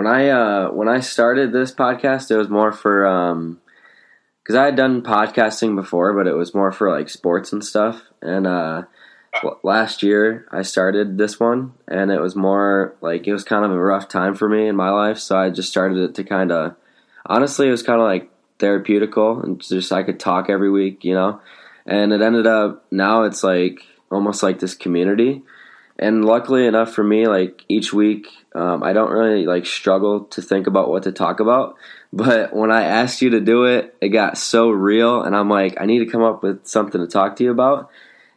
When 0.00 0.06
I 0.06 0.28
uh, 0.30 0.70
when 0.70 0.88
I 0.88 1.00
started 1.00 1.52
this 1.52 1.74
podcast, 1.74 2.30
it 2.30 2.36
was 2.38 2.48
more 2.48 2.72
for 2.72 3.06
um, 3.06 3.60
because 4.42 4.56
I 4.56 4.64
had 4.64 4.74
done 4.74 5.02
podcasting 5.02 5.76
before, 5.76 6.14
but 6.14 6.26
it 6.26 6.32
was 6.32 6.54
more 6.54 6.72
for 6.72 6.90
like 6.90 7.10
sports 7.10 7.52
and 7.52 7.62
stuff. 7.62 8.02
And 8.22 8.46
uh, 8.46 8.84
last 9.62 10.02
year 10.02 10.46
I 10.50 10.62
started 10.62 11.18
this 11.18 11.38
one, 11.38 11.74
and 11.86 12.10
it 12.10 12.18
was 12.18 12.34
more 12.34 12.96
like 13.02 13.26
it 13.26 13.32
was 13.34 13.44
kind 13.44 13.64
of 13.64 13.70
a 13.70 13.78
rough 13.78 14.08
time 14.08 14.34
for 14.34 14.48
me 14.48 14.68
in 14.68 14.74
my 14.74 14.88
life, 14.88 15.18
so 15.18 15.36
I 15.36 15.50
just 15.50 15.68
started 15.68 15.98
it 15.98 16.14
to 16.14 16.24
kind 16.24 16.50
of 16.50 16.76
honestly, 17.26 17.68
it 17.68 17.72
was 17.72 17.82
kind 17.82 18.00
of 18.00 18.06
like 18.06 18.30
therapeutical, 18.58 19.44
and 19.44 19.60
just 19.60 19.92
I 19.92 20.02
could 20.02 20.18
talk 20.18 20.48
every 20.48 20.70
week, 20.70 21.04
you 21.04 21.14
know. 21.14 21.42
And 21.84 22.12
it 22.12 22.22
ended 22.22 22.46
up 22.46 22.86
now 22.90 23.24
it's 23.24 23.44
like 23.44 23.82
almost 24.10 24.42
like 24.42 24.58
this 24.58 24.74
community. 24.74 25.42
And 25.98 26.24
luckily 26.24 26.66
enough 26.66 26.92
for 26.94 27.04
me, 27.04 27.26
like 27.26 27.64
each 27.68 27.92
week, 27.92 28.26
um, 28.54 28.82
I 28.82 28.94
don't 28.94 29.10
really 29.10 29.44
like 29.44 29.66
struggle 29.66 30.24
to 30.24 30.40
think 30.40 30.66
about 30.66 30.88
what 30.88 31.02
to 31.02 31.12
talk 31.12 31.40
about. 31.40 31.76
But 32.12 32.54
when 32.54 32.70
I 32.70 32.84
asked 32.84 33.20
you 33.20 33.30
to 33.30 33.40
do 33.40 33.64
it, 33.64 33.94
it 34.00 34.08
got 34.08 34.38
so 34.38 34.70
real, 34.70 35.22
and 35.22 35.36
I'm 35.36 35.48
like, 35.48 35.80
I 35.80 35.84
need 35.84 36.00
to 36.00 36.06
come 36.06 36.22
up 36.22 36.42
with 36.42 36.66
something 36.66 37.00
to 37.00 37.06
talk 37.06 37.36
to 37.36 37.44
you 37.44 37.50
about. 37.50 37.90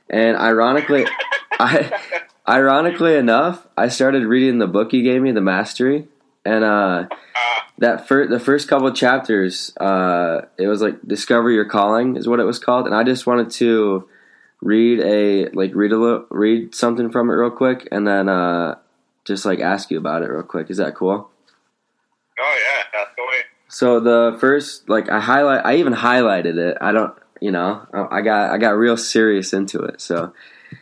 And 0.10 0.38
ironically, 0.38 1.06
I, 1.54 2.00
ironically 2.48 3.16
enough, 3.16 3.66
I 3.78 3.88
started 3.88 4.26
reading 4.26 4.60
the 4.60 4.68
book 4.68 4.94
you 4.94 5.02
gave 5.02 5.22
me, 5.22 5.32
The 5.32 5.42
Mastery, 5.42 6.08
and 6.46 6.64
uh, 6.64 7.08
that 7.80 8.08
first 8.08 8.30
the 8.30 8.40
first 8.40 8.68
couple 8.68 8.92
chapters, 8.92 9.76
uh, 9.78 10.42
it 10.58 10.68
was 10.68 10.82
like 10.82 11.02
discover 11.08 11.50
your 11.50 11.66
calling 11.66 12.18
is 12.18 12.28
what 12.28 12.40
it 12.40 12.46
was 12.46 12.60
called, 12.60 12.86
and 12.86 12.96
I 12.96 13.04
just 13.04 13.26
wanted 13.26 13.50
to 13.52 14.08
read 14.64 15.00
a 15.02 15.50
like 15.50 15.76
read 15.76 15.92
a 15.92 15.98
little, 15.98 16.26
read 16.30 16.74
something 16.74 17.12
from 17.12 17.30
it 17.30 17.34
real 17.34 17.52
quick, 17.52 17.88
and 17.92 18.08
then 18.08 18.30
uh, 18.30 18.76
just 19.26 19.46
like 19.46 19.60
ask 19.60 19.92
you 19.92 19.98
about 19.98 20.24
it 20.24 20.30
real 20.30 20.44
quick. 20.44 20.70
Is 20.70 20.78
that 20.78 20.96
cool? 20.96 21.30
Oh 22.40 22.58
yeah, 22.68 22.84
that's 22.94 23.16
the 23.16 23.24
way. 23.24 23.42
So 23.68 24.00
the 24.00 24.38
first, 24.40 24.90
like 24.90 25.10
I 25.10 25.20
highlight, 25.20 25.66
I 25.66 25.76
even 25.76 25.94
highlighted 25.94 26.58
it. 26.58 26.78
I 26.80 26.92
don't, 26.92 27.14
you 27.42 27.52
know, 27.52 27.86
I 28.12 28.22
got 28.22 28.52
I 28.52 28.58
got 28.58 28.72
real 28.72 28.98
serious 28.98 29.54
into 29.54 29.82
it. 29.82 30.00
So 30.02 30.34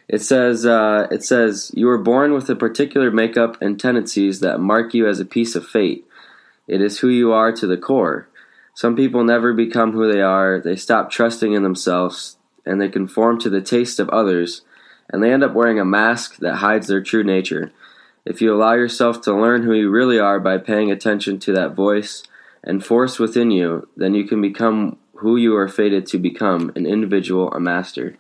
it 0.08 0.22
says 0.22 0.66
uh, 0.66 1.08
it 1.12 1.24
says 1.24 1.72
you 1.74 1.88
were 1.88 1.98
born 1.98 2.34
with 2.34 2.50
a 2.50 2.56
particular 2.56 3.12
makeup 3.12 3.62
and 3.62 3.80
tendencies 3.80 4.40
that 4.42 4.60
mark 4.60 4.94
you 4.94 5.08
as 5.08 5.20
a 5.20 5.26
piece 5.26 5.56
of 5.56 5.68
fate. 5.68 6.06
It 6.68 6.82
is 6.82 7.00
who 7.00 7.10
you 7.10 7.34
are 7.34 7.52
to 7.52 7.68
the 7.68 7.78
core. 7.78 8.30
Some 8.74 8.96
people 8.96 9.24
never 9.24 9.54
become 9.54 9.92
who 9.92 10.12
they 10.12 10.22
are. 10.22 10.62
They 10.62 10.78
stop 10.78 11.12
trusting 11.12 11.52
in 11.52 11.64
themselves 11.64 12.38
and 12.66 12.80
they 12.80 12.90
conform 12.90 13.40
to 13.40 13.50
the 13.50 13.62
taste 13.62 14.00
of 14.00 14.10
others, 14.10 14.62
and 15.10 15.24
they 15.24 15.32
end 15.32 15.44
up 15.44 15.54
wearing 15.54 15.80
a 15.80 15.86
mask 15.86 16.38
that 16.38 16.56
hides 16.56 16.88
their 16.88 17.02
true 17.02 17.24
nature. 17.24 17.72
If 18.26 18.42
you 18.42 18.54
allow 18.54 18.74
yourself 18.74 19.22
to 19.22 19.34
learn 19.34 19.64
who 19.64 19.74
you 19.74 19.90
really 19.90 20.20
are 20.20 20.40
by 20.40 20.58
paying 20.58 20.92
attention 20.92 21.40
to 21.40 21.54
that 21.54 21.76
voice 21.76 22.24
and 22.64 22.86
force 22.86 23.18
within 23.18 23.52
you, 23.52 23.88
then 23.98 24.14
you 24.14 24.26
can 24.26 24.42
become 24.42 24.98
who 25.16 25.38
you 25.38 25.56
are 25.56 25.68
fated 25.68 26.06
to 26.08 26.18
become 26.18 26.72
an 26.76 26.86
individual, 26.86 27.52
a 27.52 27.60
master. 27.60 28.18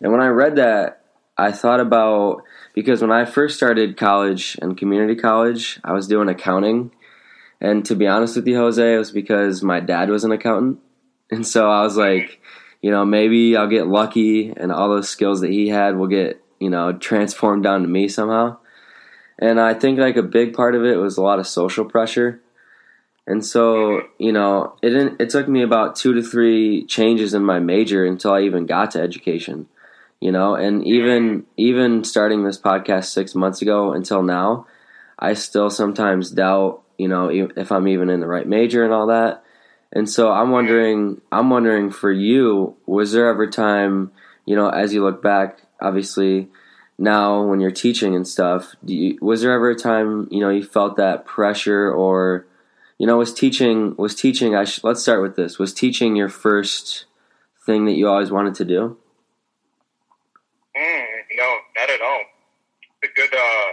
And 0.00 0.12
when 0.12 0.20
I 0.20 0.28
read 0.28 0.56
that, 0.56 1.02
I 1.36 1.52
thought 1.52 1.80
about 1.80 2.42
because 2.74 3.00
when 3.00 3.12
I 3.12 3.24
first 3.24 3.56
started 3.56 3.96
college 3.96 4.58
and 4.60 4.76
community 4.76 5.16
college, 5.16 5.80
I 5.82 5.92
was 5.92 6.06
doing 6.06 6.28
accounting. 6.28 6.92
And 7.60 7.84
to 7.86 7.94
be 7.94 8.06
honest 8.06 8.36
with 8.36 8.46
you, 8.46 8.56
Jose, 8.56 8.94
it 8.94 8.98
was 8.98 9.10
because 9.10 9.62
my 9.62 9.80
dad 9.80 10.08
was 10.10 10.24
an 10.24 10.32
accountant. 10.32 10.80
And 11.32 11.46
so 11.46 11.70
I 11.70 11.82
was 11.82 11.96
like, 11.96 12.40
you 12.80 12.90
know, 12.90 13.04
maybe 13.04 13.56
I'll 13.56 13.68
get 13.68 13.86
lucky 13.86 14.50
and 14.50 14.72
all 14.72 14.88
those 14.88 15.08
skills 15.08 15.40
that 15.40 15.50
he 15.50 15.68
had 15.68 15.96
will 15.96 16.06
get, 16.06 16.42
you 16.58 16.70
know, 16.70 16.92
transformed 16.92 17.62
down 17.62 17.82
to 17.82 17.88
me 17.88 18.08
somehow. 18.08 18.58
And 19.38 19.60
I 19.60 19.74
think 19.74 19.98
like 19.98 20.16
a 20.16 20.22
big 20.22 20.54
part 20.54 20.74
of 20.74 20.84
it 20.84 20.96
was 20.96 21.16
a 21.16 21.22
lot 21.22 21.38
of 21.38 21.46
social 21.46 21.84
pressure 21.84 22.40
and 23.30 23.46
so, 23.46 24.02
you 24.18 24.32
know, 24.32 24.74
it 24.82 24.90
didn't, 24.90 25.20
it 25.20 25.30
took 25.30 25.46
me 25.46 25.62
about 25.62 25.94
two 25.94 26.14
to 26.14 26.22
three 26.22 26.84
changes 26.86 27.32
in 27.32 27.44
my 27.44 27.60
major 27.60 28.04
until 28.04 28.32
I 28.32 28.40
even 28.40 28.66
got 28.66 28.90
to 28.92 29.00
education. 29.00 29.68
You 30.20 30.32
know, 30.32 30.56
and 30.56 30.84
even 30.84 31.46
even 31.56 32.02
starting 32.02 32.42
this 32.42 32.60
podcast 32.60 33.04
six 33.04 33.36
months 33.36 33.62
ago 33.62 33.92
until 33.92 34.22
now, 34.22 34.66
I 35.16 35.34
still 35.34 35.70
sometimes 35.70 36.32
doubt, 36.32 36.82
you 36.98 37.06
know, 37.06 37.30
if 37.30 37.70
I'm 37.70 37.86
even 37.86 38.10
in 38.10 38.18
the 38.18 38.26
right 38.26 38.46
major 38.46 38.84
and 38.84 38.92
all 38.92 39.06
that. 39.06 39.44
And 39.92 40.08
so 40.08 40.30
I'm 40.30 40.50
wondering, 40.50 41.20
I'm 41.32 41.50
wondering 41.50 41.90
for 41.90 42.12
you, 42.12 42.76
was 42.86 43.12
there 43.12 43.28
ever 43.28 43.48
time, 43.48 44.12
you 44.46 44.54
know, 44.54 44.68
as 44.68 44.94
you 44.94 45.02
look 45.02 45.22
back, 45.22 45.62
obviously 45.80 46.48
now 46.98 47.42
when 47.42 47.60
you're 47.60 47.70
teaching 47.70 48.14
and 48.14 48.26
stuff, 48.26 48.74
you, 48.84 49.18
was 49.20 49.42
there 49.42 49.52
ever 49.52 49.70
a 49.70 49.74
time, 49.74 50.28
you 50.30 50.40
know, 50.40 50.50
you 50.50 50.62
felt 50.62 50.96
that 50.96 51.24
pressure 51.24 51.90
or 51.90 52.46
you 53.00 53.06
know, 53.06 53.16
was 53.16 53.32
teaching 53.32 53.96
was 53.96 54.14
teaching. 54.14 54.54
I 54.54 54.64
sh- 54.64 54.84
let's 54.84 55.00
start 55.00 55.22
with 55.22 55.34
this. 55.34 55.58
Was 55.58 55.72
teaching 55.72 56.16
your 56.16 56.28
first 56.28 57.06
thing 57.64 57.86
that 57.86 57.92
you 57.92 58.06
always 58.06 58.30
wanted 58.30 58.54
to 58.56 58.64
do? 58.66 58.98
Mm, 60.76 61.06
no, 61.34 61.56
not 61.78 61.88
at 61.88 62.02
all. 62.02 62.20
It's 63.00 63.10
a 63.10 63.14
good 63.16 63.32
uh, 63.32 63.68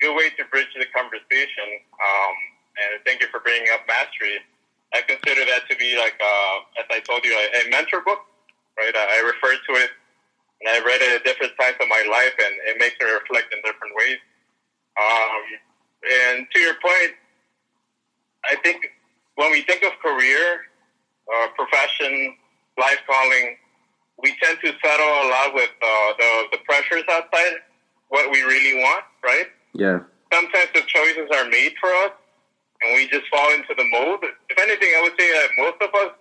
good 0.00 0.16
way 0.16 0.30
to 0.30 0.44
bridge 0.50 0.66
the 0.74 0.86
conversation. 0.92 1.70
Um, 2.02 2.34
and 2.82 3.04
thank 3.06 3.20
you 3.20 3.28
for 3.30 3.38
bringing 3.38 3.68
up 3.72 3.86
mastery. 3.86 4.42
I 4.94 5.02
consider 5.02 5.44
that 5.44 5.68
to 5.68 5.76
be 5.76 5.96
like, 5.98 6.14
uh, 6.20 6.80
as 6.80 6.86
I 6.90 7.00
told 7.00 7.24
you, 7.24 7.32
a, 7.32 7.66
a 7.66 7.70
mentor 7.70 8.00
book, 8.00 8.20
right? 8.78 8.94
I, 8.94 9.18
I 9.18 9.26
refer 9.26 9.54
to 9.54 9.72
it, 9.82 9.90
and 10.60 10.68
I 10.70 10.78
read 10.84 11.02
it 11.02 11.20
at 11.20 11.24
different 11.24 11.52
times 11.60 11.76
of 11.80 11.88
my 11.88 12.02
life, 12.10 12.32
and 12.38 12.54
it 12.66 12.76
makes 12.78 12.96
me 13.00 13.10
reflect 13.10 13.52
in 13.52 13.60
different 13.62 13.94
ways. 13.94 14.18
Um, 14.96 15.42
and 16.02 16.46
to 16.54 16.60
your 16.60 16.74
point, 16.80 17.12
I 18.50 18.56
think 18.62 18.86
when 19.34 19.50
we 19.52 19.62
think 19.62 19.82
of 19.82 19.92
career, 20.00 20.62
uh, 21.28 21.48
profession, 21.56 22.34
life 22.78 22.98
calling, 23.06 23.56
we 24.22 24.34
tend 24.42 24.58
to 24.64 24.72
settle 24.82 25.06
a 25.06 25.26
lot 25.28 25.54
with 25.54 25.70
uh, 25.82 26.12
the 26.18 26.44
the 26.52 26.58
pressures 26.64 27.04
outside 27.10 27.62
what 28.08 28.30
we 28.30 28.42
really 28.42 28.82
want, 28.82 29.04
right? 29.22 29.46
Yeah. 29.74 30.00
Sometimes 30.32 30.70
the 30.74 30.82
choices 30.86 31.28
are 31.32 31.44
made 31.48 31.74
for 31.80 31.90
us, 32.06 32.12
and 32.82 32.96
we 32.96 33.06
just 33.08 33.28
fall 33.28 33.52
into 33.52 33.74
the 33.76 33.84
mold. 33.92 34.24
If 34.48 34.58
anything, 34.58 34.90
I 34.96 35.02
would 35.02 35.14
say 35.18 35.30
that 35.32 35.48
most 35.56 35.76
of 35.82 35.94
us 35.94 36.12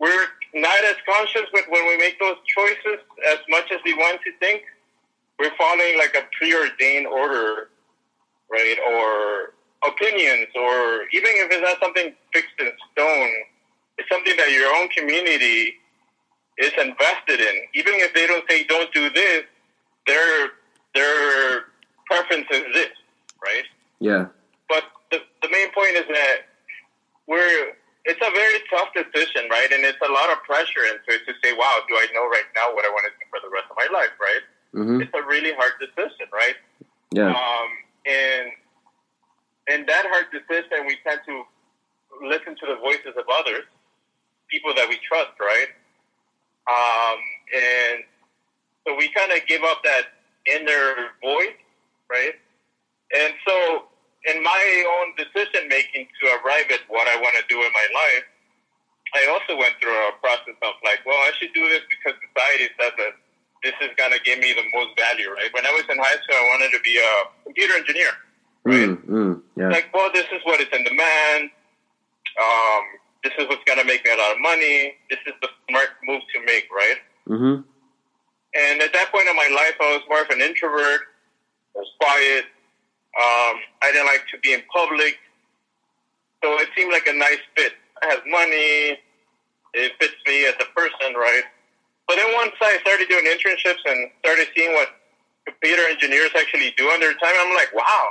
we're 0.00 0.26
not 0.54 0.84
as 0.84 0.96
conscious 1.06 1.48
with 1.52 1.64
when 1.68 1.86
we 1.86 1.96
make 1.98 2.18
those 2.20 2.36
choices 2.46 3.02
as 3.30 3.38
much 3.48 3.70
as 3.72 3.80
we 3.84 3.94
want 3.94 4.20
to 4.24 4.32
think. 4.38 4.62
We're 5.38 5.54
following 5.58 5.98
like 5.98 6.14
a 6.16 6.22
preordained 6.38 7.06
order, 7.06 7.68
right? 8.50 8.76
Or 8.88 9.52
opinions, 9.88 10.48
or 10.54 11.02
even 11.12 11.30
if 11.34 11.50
it's 11.50 11.62
not 11.62 11.78
something 11.80 12.14
fixed 12.32 12.54
in 12.58 12.70
stone, 12.92 13.30
it's 13.98 14.08
something 14.08 14.36
that 14.36 14.50
your 14.50 14.74
own 14.76 14.88
community 14.88 15.74
is 16.58 16.72
invested 16.78 17.40
in. 17.40 17.54
Even 17.74 17.94
if 17.96 18.12
they 18.14 18.26
don't 18.26 18.44
say 18.48 18.64
don't 18.64 18.92
do 18.92 19.10
this, 19.10 19.44
their 20.06 20.50
their 20.94 21.64
preference 22.06 22.46
is 22.50 22.64
this, 22.74 22.90
right? 23.42 23.64
Yeah. 24.00 24.26
But 24.68 24.84
the 25.10 25.20
the 25.42 25.48
main 25.48 25.72
point 25.72 25.94
is 25.96 26.06
that 26.08 26.36
we're 27.26 27.74
it's 28.04 28.20
a 28.24 28.32
very 28.32 28.60
tough 28.70 28.88
decision, 28.94 29.50
right? 29.50 29.68
And 29.72 29.84
it's 29.84 30.00
a 30.00 30.10
lot 30.10 30.30
of 30.32 30.42
pressure 30.44 30.84
into 30.88 31.12
it 31.12 31.26
to 31.28 31.34
say, 31.44 31.52
wow, 31.52 31.76
do 31.88 31.94
I 31.94 32.06
know 32.14 32.24
right 32.24 32.48
now 32.56 32.72
what 32.72 32.86
I 32.86 32.88
want 32.88 33.04
to 33.04 33.12
do 33.12 33.24
for 33.28 33.40
the 33.44 33.52
rest 33.52 33.66
of 33.70 33.76
my 33.76 33.88
life, 33.92 34.14
right? 34.16 34.44
Mm-hmm. 34.74 35.02
It's 35.02 35.12
a 35.12 35.22
really 35.26 35.52
hard 35.52 35.72
decision, 35.76 36.24
right? 36.32 36.56
Yeah. 37.12 37.28
Um, 37.28 37.68
and 38.06 38.48
in 39.68 39.86
that 39.86 40.04
hard 40.08 40.32
decision, 40.32 40.86
we 40.86 40.96
tend 41.04 41.20
to 41.26 41.44
listen 42.24 42.56
to 42.56 42.66
the 42.66 42.76
voices 42.80 43.12
of 43.16 43.24
others, 43.28 43.64
people 44.48 44.72
that 44.74 44.88
we 44.88 44.98
trust, 45.04 45.36
right? 45.40 45.68
Um, 46.68 47.18
and 47.52 48.04
so 48.86 48.96
we 48.96 49.10
kind 49.12 49.32
of 49.32 49.46
give 49.46 49.62
up 49.64 49.82
that 49.84 50.16
inner 50.48 51.12
voice, 51.22 51.60
right? 52.10 52.34
And 53.16 53.32
so, 53.46 53.87
in 54.34 54.42
my 54.42 54.64
own 54.98 55.16
decision 55.16 55.68
making 55.68 56.08
to 56.20 56.24
arrive 56.40 56.68
at 56.70 56.82
what 56.88 57.08
I 57.08 57.16
want 57.20 57.36
to 57.36 57.44
do 57.48 57.58
in 57.60 57.72
my 57.72 57.88
life, 57.94 58.26
I 59.16 59.22
also 59.32 59.56
went 59.56 59.74
through 59.80 59.96
a 59.96 60.12
process 60.20 60.56
of 60.60 60.74
like, 60.84 61.00
well, 61.06 61.18
I 61.18 61.32
should 61.40 61.52
do 61.54 61.64
this 61.68 61.80
because 61.88 62.14
society 62.20 62.68
says 62.76 62.92
that 62.96 63.12
this 63.64 63.74
is 63.80 63.90
going 63.96 64.12
to 64.12 64.20
give 64.22 64.38
me 64.38 64.52
the 64.52 64.64
most 64.72 64.94
value, 64.94 65.32
right? 65.32 65.50
When 65.52 65.64
I 65.64 65.72
was 65.72 65.84
in 65.88 65.98
high 65.98 66.20
school, 66.22 66.36
I 66.36 66.46
wanted 66.52 66.70
to 66.76 66.80
be 66.84 67.00
a 67.00 67.12
computer 67.44 67.74
engineer 67.74 68.12
right? 68.68 68.88
Mm, 68.88 69.04
mm, 69.06 69.42
yeah. 69.56 69.68
Like, 69.68 69.88
well, 69.92 70.10
this 70.12 70.26
is 70.32 70.40
what 70.44 70.60
is 70.60 70.68
in 70.72 70.84
demand. 70.84 71.50
Um, 72.38 72.82
this 73.24 73.32
is 73.38 73.48
what's 73.48 73.64
going 73.64 73.78
to 73.78 73.84
make 73.84 74.04
me 74.04 74.12
a 74.12 74.16
lot 74.16 74.32
of 74.32 74.40
money. 74.40 74.94
This 75.10 75.18
is 75.26 75.34
the 75.42 75.48
smart 75.68 75.88
move 76.04 76.22
to 76.34 76.44
make, 76.44 76.68
right? 76.70 76.98
Mm-hmm. 77.28 77.62
And 78.54 78.82
at 78.82 78.92
that 78.92 79.12
point 79.12 79.28
in 79.28 79.36
my 79.36 79.48
life, 79.52 79.76
I 79.80 79.96
was 79.96 80.02
more 80.08 80.22
of 80.22 80.30
an 80.30 80.40
introvert. 80.40 81.00
I 81.74 81.78
was 81.78 81.90
quiet. 82.00 82.44
Um, 83.18 83.58
I 83.82 83.90
didn't 83.92 84.06
like 84.06 84.22
to 84.30 84.38
be 84.38 84.52
in 84.52 84.62
public. 84.72 85.18
So 86.42 86.54
it 86.60 86.68
seemed 86.76 86.92
like 86.92 87.06
a 87.08 87.12
nice 87.12 87.42
fit. 87.56 87.72
I 88.02 88.06
have 88.06 88.22
money. 88.26 88.98
It 89.74 89.92
fits 89.98 90.14
me 90.26 90.46
as 90.46 90.54
a 90.60 90.70
person, 90.72 91.14
right? 91.14 91.42
But 92.06 92.16
then 92.16 92.32
once 92.34 92.52
I 92.60 92.78
started 92.80 93.08
doing 93.08 93.26
internships 93.26 93.82
and 93.84 94.10
started 94.20 94.48
seeing 94.56 94.72
what 94.72 94.88
computer 95.46 95.82
engineers 95.90 96.30
actually 96.38 96.72
do 96.76 96.86
on 96.86 97.00
their 97.00 97.12
time, 97.14 97.34
I'm 97.38 97.54
like, 97.54 97.74
wow, 97.74 98.08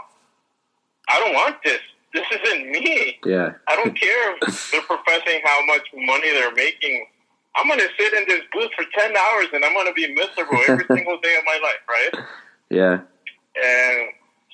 I 1.10 1.20
don't 1.20 1.34
want 1.34 1.56
this. 1.64 1.80
This 2.14 2.26
isn't 2.44 2.72
me. 2.72 3.18
Yeah. 3.26 3.54
I 3.68 3.76
don't 3.76 3.94
care 4.00 4.36
if 4.42 4.72
they're 4.72 4.82
professing 4.82 5.42
how 5.44 5.66
much 5.66 5.88
money 5.94 6.32
they're 6.32 6.54
making. 6.54 7.08
I'm 7.56 7.68
going 7.68 7.80
to 7.80 7.90
sit 7.98 8.14
in 8.14 8.26
this 8.28 8.42
booth 8.54 8.72
for 8.76 8.86
10 9.00 9.16
hours 9.18 9.48
and 9.54 9.66
I'm 9.66 9.74
going 9.74 9.88
to 9.88 9.94
be 9.94 10.14
miserable 10.14 10.60
every 10.68 10.86
single 10.96 11.18
day 11.20 11.36
of 11.38 11.44
my 11.46 11.60
life, 11.64 11.82
right? 11.90 12.26
Yeah. 12.70 13.00
And 13.56 14.10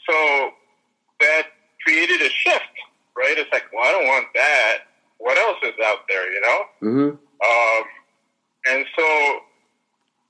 so 0.10 0.52
that 1.20 1.48
created 1.84 2.22
a 2.22 2.30
shift, 2.30 2.64
right? 3.18 3.38
It's 3.38 3.52
like, 3.52 3.66
well, 3.74 3.84
I 3.84 3.92
don't 4.04 4.12
want 4.14 4.28
that. 4.36 4.78
What 5.18 5.38
else 5.38 5.58
is 5.64 5.74
out 5.86 6.00
there, 6.10 6.32
you 6.32 6.42
know? 6.42 6.60
Mm-hmm. 6.82 7.10
Um, 7.16 7.84
and 8.68 8.86
so, 8.98 9.40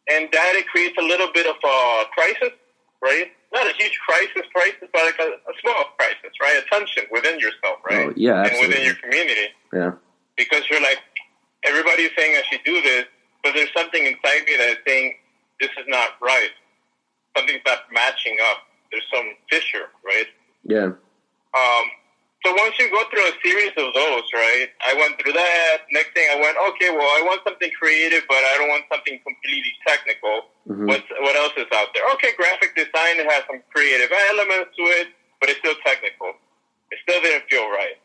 and 0.09 0.29
that 0.31 0.53
it 0.55 0.67
creates 0.67 0.95
a 0.99 1.03
little 1.03 1.29
bit 1.33 1.47
of 1.47 1.55
a 1.63 2.03
crisis, 2.13 2.53
right? 3.01 3.31
Not 3.53 3.67
a 3.67 3.73
huge 3.77 3.97
crisis, 4.05 4.43
crisis, 4.53 4.89
but 4.91 5.05
like 5.05 5.19
a, 5.19 5.29
a 5.49 5.53
small 5.61 5.85
crisis, 5.97 6.31
right? 6.41 6.61
A 6.61 6.69
tension 6.75 7.05
within 7.11 7.39
yourself, 7.39 7.77
right? 7.89 8.09
Oh, 8.09 8.13
yeah, 8.15 8.43
and 8.43 8.67
within 8.67 8.85
your 8.85 8.95
community, 8.95 9.47
Yeah. 9.73 9.91
because 10.37 10.63
you're 10.69 10.81
like, 10.81 10.97
everybody's 11.65 12.11
saying 12.17 12.35
I 12.35 12.43
should 12.51 12.63
do 12.65 12.81
this, 12.81 13.05
but 13.43 13.53
there's 13.53 13.73
something 13.75 14.05
inside 14.05 14.45
me 14.45 14.57
that 14.57 14.69
is 14.69 14.77
saying 14.87 15.15
this 15.59 15.69
is 15.77 15.85
not 15.87 16.09
right. 16.21 16.49
Something's 17.37 17.61
not 17.65 17.79
matching 17.91 18.37
up. 18.51 18.57
There's 18.91 19.05
some 19.13 19.25
fissure, 19.49 19.89
right? 20.05 20.27
Yeah. 20.65 20.93
Um, 21.53 21.85
so 22.45 22.51
once 22.59 22.75
you 22.77 22.91
go 22.91 22.99
through 23.09 23.23
a 23.23 23.35
series 23.39 23.71
of 23.79 23.93
those, 23.95 24.27
right? 24.35 24.67
I 24.83 24.93
went 24.99 25.15
through 25.15 25.31
that. 25.31 25.87
Next 25.95 26.11
thing 26.11 26.27
I 26.27 26.35
went, 26.35 26.57
okay, 26.75 26.91
well, 26.91 27.07
I 27.07 27.23
want 27.23 27.39
something 27.47 27.71
creative, 27.79 28.23
but 28.27 28.35
I 28.43 28.59
don't 28.59 28.67
want 28.67 28.83
something 28.91 29.15
completely 29.23 29.71
technical. 29.87 30.51
Mhm. 30.67 30.87
What 30.91 31.03
what 31.23 31.35
else 31.39 31.53
is 31.55 31.67
out 31.71 31.95
there? 31.95 32.03
Okay, 32.19 32.35
graphic 32.35 32.75
design 32.75 33.19
it 33.23 33.31
has 33.31 33.43
some 33.47 33.63
creative 33.73 34.11
elements 34.31 34.75
to 34.75 34.83
it, 34.99 35.07
but 35.39 35.49
it's 35.49 35.59
still 35.59 35.75
technical. 35.87 36.35
It 36.91 36.99
still 37.07 37.21
didn't 37.21 37.47
feel 37.49 37.67
right, 37.71 37.95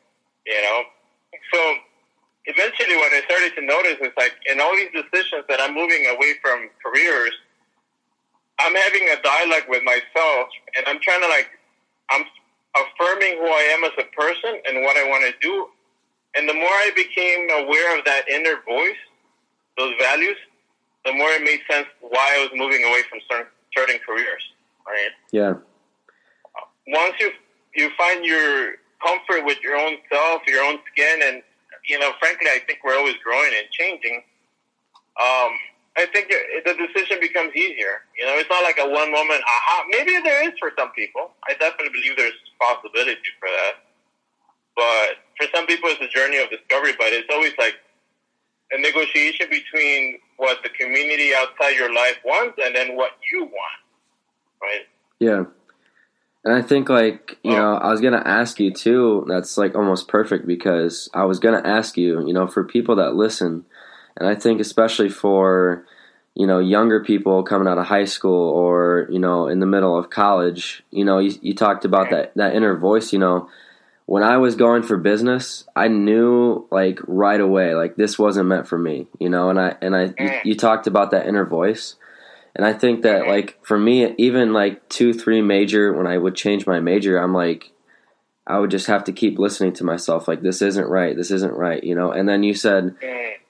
you 0.46 0.60
know. 0.62 0.78
So 1.52 1.60
eventually, 2.46 2.94
what 2.96 3.10
I 3.12 3.22
started 3.88 3.98
to 3.98 4.04
notice 4.04 4.12
is 4.12 4.16
like 4.16 4.34
in 4.50 4.60
all 4.60 4.74
these 4.76 4.90
decisions 4.92 5.44
that 5.48 5.60
I'm 5.60 5.74
moving 5.74 6.06
away 6.06 6.34
from 6.42 6.68
careers, 6.84 7.32
I'm 8.60 8.74
having 8.74 9.08
a 9.08 9.22
dialogue 9.22 9.68
with 9.68 9.82
myself, 9.84 10.48
and 10.76 10.84
I'm 10.86 11.00
trying 11.00 11.20
to 11.20 11.28
like 11.28 11.48
I'm 12.10 12.24
affirming 12.76 13.38
who 13.38 13.46
I 13.46 13.76
am 13.76 13.84
as 13.84 13.92
a 13.98 14.06
person 14.16 14.60
and 14.66 14.82
what 14.82 14.96
I 14.96 15.08
want 15.08 15.24
to 15.24 15.34
do. 15.40 15.68
And 16.36 16.48
the 16.48 16.54
more 16.54 16.64
I 16.64 16.90
became 16.94 17.48
aware 17.64 17.98
of 17.98 18.04
that 18.04 18.28
inner 18.28 18.62
voice, 18.66 19.00
those 19.76 19.94
values, 19.98 20.36
the 21.04 21.12
more 21.12 21.28
it 21.30 21.42
made 21.42 21.60
sense 21.70 21.88
why 22.00 22.36
I 22.36 22.42
was 22.42 22.50
moving 22.54 22.84
away 22.84 23.02
from 23.08 23.20
certain, 23.30 23.46
certain 23.76 23.98
careers. 24.04 24.42
Right? 24.86 25.10
Yeah. 25.32 25.54
Once 26.88 27.14
you 27.20 27.30
you 27.74 27.90
find 27.96 28.24
your 28.24 28.74
comfort 29.04 29.44
with 29.44 29.58
your 29.62 29.76
own 29.76 29.96
self, 30.10 30.42
your 30.46 30.64
own 30.64 30.78
skin, 30.92 31.20
and 31.22 31.42
you 31.84 31.98
know, 31.98 32.12
frankly, 32.18 32.48
I 32.48 32.60
think 32.66 32.80
we're 32.84 32.96
always 32.96 33.16
growing 33.22 33.50
and 33.56 33.70
changing. 33.70 34.22
Um, 35.18 35.52
I 35.96 36.06
think 36.12 36.28
the 36.30 36.74
decision 36.74 37.18
becomes 37.20 37.54
easier. 37.56 38.06
You 38.16 38.26
know, 38.26 38.38
it's 38.38 38.48
not 38.48 38.62
like 38.62 38.78
a 38.78 38.88
one 38.88 39.10
moment 39.10 39.42
aha. 39.42 39.84
Maybe 39.90 40.18
there 40.22 40.46
is 40.46 40.54
for 40.60 40.70
some 40.78 40.90
people. 40.92 41.32
I 41.48 41.54
definitely 41.54 41.90
believe 41.90 42.16
there's 42.16 42.38
possibility 42.60 43.16
for 43.40 43.48
that. 43.48 43.82
But 44.76 45.18
for 45.36 45.50
some 45.52 45.66
people, 45.66 45.90
it's 45.90 46.00
a 46.00 46.08
journey 46.08 46.38
of 46.38 46.50
discovery. 46.50 46.92
But 46.96 47.12
it's 47.12 47.28
always 47.32 47.52
like 47.58 47.74
a 48.70 48.80
negotiation 48.80 49.50
between 49.50 50.20
what 50.36 50.62
the 50.62 50.68
community 50.68 51.32
outside 51.34 51.74
your 51.74 51.92
life 51.92 52.18
wants 52.24 52.60
and 52.64 52.76
then 52.76 52.94
what 52.94 53.12
you 53.32 53.44
want. 53.44 53.80
Right? 54.62 54.86
Yeah. 55.18 55.44
And 56.48 56.56
I 56.56 56.62
think 56.62 56.88
like, 56.88 57.36
you 57.44 57.52
know, 57.52 57.74
I 57.74 57.90
was 57.90 58.00
going 58.00 58.14
to 58.14 58.26
ask 58.26 58.58
you 58.58 58.72
too, 58.72 59.26
that's 59.28 59.58
like 59.58 59.74
almost 59.74 60.08
perfect 60.08 60.46
because 60.46 61.10
I 61.12 61.24
was 61.24 61.38
going 61.40 61.62
to 61.62 61.68
ask 61.68 61.98
you, 61.98 62.26
you 62.26 62.32
know, 62.32 62.46
for 62.46 62.64
people 62.64 62.96
that 62.96 63.14
listen, 63.14 63.66
and 64.16 64.26
I 64.26 64.34
think 64.34 64.58
especially 64.58 65.10
for, 65.10 65.84
you 66.34 66.46
know, 66.46 66.58
younger 66.58 67.04
people 67.04 67.42
coming 67.42 67.68
out 67.68 67.76
of 67.76 67.84
high 67.84 68.06
school 68.06 68.48
or, 68.50 69.08
you 69.10 69.18
know, 69.18 69.46
in 69.46 69.60
the 69.60 69.66
middle 69.66 69.98
of 69.98 70.08
college, 70.08 70.82
you 70.90 71.04
know, 71.04 71.18
you, 71.18 71.38
you 71.42 71.54
talked 71.54 71.84
about 71.84 72.08
that, 72.12 72.34
that 72.36 72.54
inner 72.56 72.74
voice, 72.78 73.12
you 73.12 73.18
know, 73.18 73.50
when 74.06 74.22
I 74.22 74.38
was 74.38 74.56
going 74.56 74.84
for 74.84 74.96
business, 74.96 75.66
I 75.76 75.88
knew 75.88 76.66
like 76.70 76.98
right 77.06 77.42
away, 77.42 77.74
like 77.74 77.96
this 77.96 78.18
wasn't 78.18 78.48
meant 78.48 78.66
for 78.66 78.78
me, 78.78 79.06
you 79.20 79.28
know, 79.28 79.50
and 79.50 79.60
I, 79.60 79.76
and 79.82 79.94
I, 79.94 80.04
you, 80.04 80.14
Mm. 80.16 80.44
you 80.46 80.54
talked 80.54 80.86
about 80.86 81.10
that 81.10 81.26
inner 81.26 81.44
voice. 81.44 81.96
And 82.58 82.66
I 82.66 82.72
think 82.72 83.02
that 83.02 83.28
like 83.28 83.58
for 83.62 83.78
me, 83.78 84.14
even 84.18 84.52
like 84.52 84.86
two, 84.88 85.14
three 85.14 85.40
major, 85.40 85.92
when 85.92 86.08
I 86.08 86.18
would 86.18 86.34
change 86.34 86.66
my 86.66 86.80
major, 86.80 87.16
I'm 87.16 87.32
like, 87.32 87.70
I 88.48 88.58
would 88.58 88.72
just 88.72 88.88
have 88.88 89.04
to 89.04 89.12
keep 89.12 89.38
listening 89.38 89.72
to 89.74 89.84
myself. 89.84 90.26
Like 90.26 90.42
this 90.42 90.60
isn't 90.60 90.88
right. 90.88 91.16
This 91.16 91.30
isn't 91.30 91.54
right. 91.54 91.82
You 91.82 91.94
know. 91.94 92.10
And 92.10 92.28
then 92.28 92.42
you 92.42 92.54
said, 92.54 92.96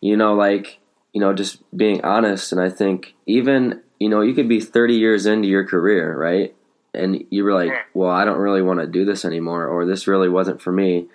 you 0.03 0.17
know, 0.17 0.35
like 0.35 0.79
you 1.15 1.23
know, 1.23 1.33
just 1.33 1.59
being 1.77 2.05
honest. 2.05 2.53
And 2.53 2.61
I 2.61 2.69
think 2.69 3.15
even 3.25 3.81
you 3.99 4.11
know, 4.11 4.21
you 4.21 4.35
could 4.35 4.49
be 4.49 4.61
30 4.61 4.95
years 4.95 5.27
into 5.27 5.49
your 5.49 5.67
career, 5.67 6.17
right? 6.17 6.55
And 6.95 7.25
you 7.31 7.45
were 7.45 7.55
like, 7.55 7.73
well, 7.95 8.11
I 8.11 8.25
don't 8.25 8.39
really 8.39 8.63
want 8.63 8.81
to 8.81 8.87
do 8.87 9.05
this 9.05 9.25
anymore, 9.25 9.67
or 9.67 9.87
this 9.87 10.07
really 10.07 10.29
wasn't 10.29 10.61
for 10.61 10.71
me. 10.71 11.09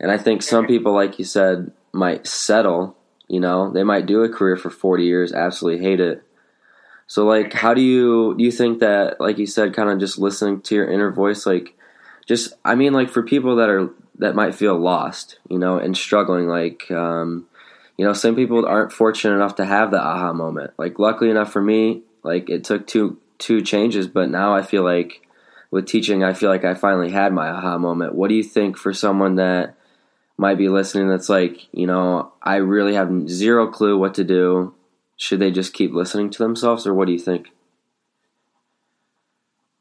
And 0.00 0.10
I 0.10 0.18
think 0.18 0.42
some 0.42 0.66
people, 0.66 0.92
like 0.92 1.18
you 1.18 1.24
said, 1.24 1.70
might 1.92 2.26
settle. 2.26 2.96
You 3.28 3.40
know, 3.40 3.70
they 3.70 3.82
might 3.82 4.06
do 4.06 4.22
a 4.22 4.28
career 4.28 4.56
for 4.56 4.70
40 4.70 5.04
years, 5.04 5.32
absolutely 5.32 5.84
hate 5.84 6.00
it. 6.00 6.25
So, 7.06 7.24
like, 7.24 7.52
how 7.52 7.74
do 7.74 7.80
you 7.80 8.34
do 8.36 8.44
you 8.44 8.50
think 8.50 8.80
that, 8.80 9.20
like 9.20 9.38
you 9.38 9.46
said, 9.46 9.74
kind 9.74 9.90
of 9.90 9.98
just 9.98 10.18
listening 10.18 10.60
to 10.62 10.74
your 10.74 10.90
inner 10.90 11.10
voice, 11.10 11.46
like, 11.46 11.76
just 12.26 12.54
I 12.64 12.74
mean, 12.74 12.92
like 12.92 13.10
for 13.10 13.22
people 13.22 13.56
that 13.56 13.70
are 13.70 13.90
that 14.18 14.34
might 14.34 14.54
feel 14.54 14.76
lost, 14.78 15.38
you 15.48 15.58
know, 15.58 15.78
and 15.78 15.96
struggling, 15.96 16.48
like, 16.48 16.90
um, 16.90 17.46
you 17.96 18.04
know, 18.04 18.12
some 18.12 18.34
people 18.34 18.66
aren't 18.66 18.92
fortunate 18.92 19.34
enough 19.34 19.56
to 19.56 19.64
have 19.64 19.90
the 19.90 20.00
aha 20.00 20.32
moment. 20.32 20.72
Like, 20.78 20.98
luckily 20.98 21.30
enough 21.30 21.52
for 21.52 21.62
me, 21.62 22.02
like 22.22 22.50
it 22.50 22.64
took 22.64 22.86
two 22.86 23.18
two 23.38 23.62
changes, 23.62 24.08
but 24.08 24.30
now 24.30 24.54
I 24.54 24.62
feel 24.62 24.82
like 24.82 25.22
with 25.70 25.86
teaching, 25.86 26.24
I 26.24 26.32
feel 26.32 26.48
like 26.48 26.64
I 26.64 26.74
finally 26.74 27.10
had 27.10 27.32
my 27.32 27.48
aha 27.48 27.78
moment. 27.78 28.14
What 28.14 28.28
do 28.28 28.34
you 28.34 28.42
think 28.42 28.76
for 28.76 28.92
someone 28.92 29.36
that 29.36 29.74
might 30.38 30.58
be 30.58 30.68
listening 30.68 31.08
that's 31.08 31.28
like, 31.28 31.66
you 31.72 31.86
know, 31.86 32.32
I 32.42 32.56
really 32.56 32.94
have 32.94 33.28
zero 33.28 33.68
clue 33.68 33.98
what 33.98 34.14
to 34.14 34.24
do? 34.24 34.74
Should 35.16 35.40
they 35.40 35.50
just 35.50 35.72
keep 35.72 35.92
listening 35.92 36.30
to 36.30 36.38
themselves, 36.38 36.86
or 36.86 36.92
what 36.94 37.06
do 37.06 37.12
you 37.12 37.18
think? 37.18 37.48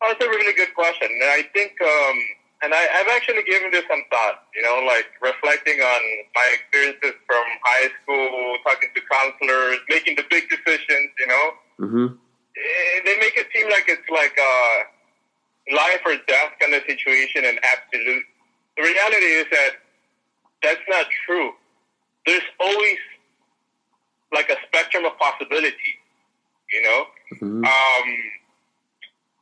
Oh, 0.01 0.11
it's 0.11 0.23
a 0.23 0.29
really 0.29 0.53
good 0.53 0.73
question. 0.75 1.09
And 1.11 1.29
I 1.29 1.43
think, 1.53 1.73
um, 1.81 2.17
and 2.63 2.73
I, 2.73 2.87
I've 2.99 3.07
actually 3.15 3.43
given 3.43 3.71
this 3.71 3.83
some 3.89 4.03
thought, 4.09 4.43
you 4.55 4.61
know, 4.61 4.79
like 4.85 5.07
reflecting 5.21 5.79
on 5.81 6.01
my 6.35 6.47
experiences 6.53 7.19
from 7.27 7.43
high 7.63 7.89
school, 8.01 8.57
talking 8.63 8.89
to 8.95 9.01
counselors, 9.11 9.79
making 9.89 10.15
the 10.15 10.23
big 10.29 10.47
decisions, 10.49 11.11
you 11.19 11.27
know. 11.27 11.45
Mm-hmm. 11.79 12.07
Eh, 12.15 13.01
They 13.03 13.17
make 13.19 13.35
it 13.35 13.47
seem 13.53 13.69
like 13.69 13.85
it's 13.87 14.07
like 14.09 14.37
a 14.39 15.75
life 15.75 16.01
or 16.05 16.15
death 16.27 16.53
kind 16.61 16.73
of 16.73 16.83
situation 16.87 17.43
and 17.45 17.59
absolute. 17.63 18.23
The 18.77 18.83
reality 18.83 19.31
is 19.41 19.47
that 19.51 19.71
that's 20.61 20.85
not 20.87 21.07
true. 21.25 21.51
There's 22.25 22.43
always 22.59 22.99
like 24.33 24.49
a 24.49 24.57
spectrum 24.67 25.05
of 25.05 25.17
possibility, 25.17 25.93
you 26.71 26.81
know. 26.81 27.05
hmm 27.39 27.63
Um, 27.65 28.07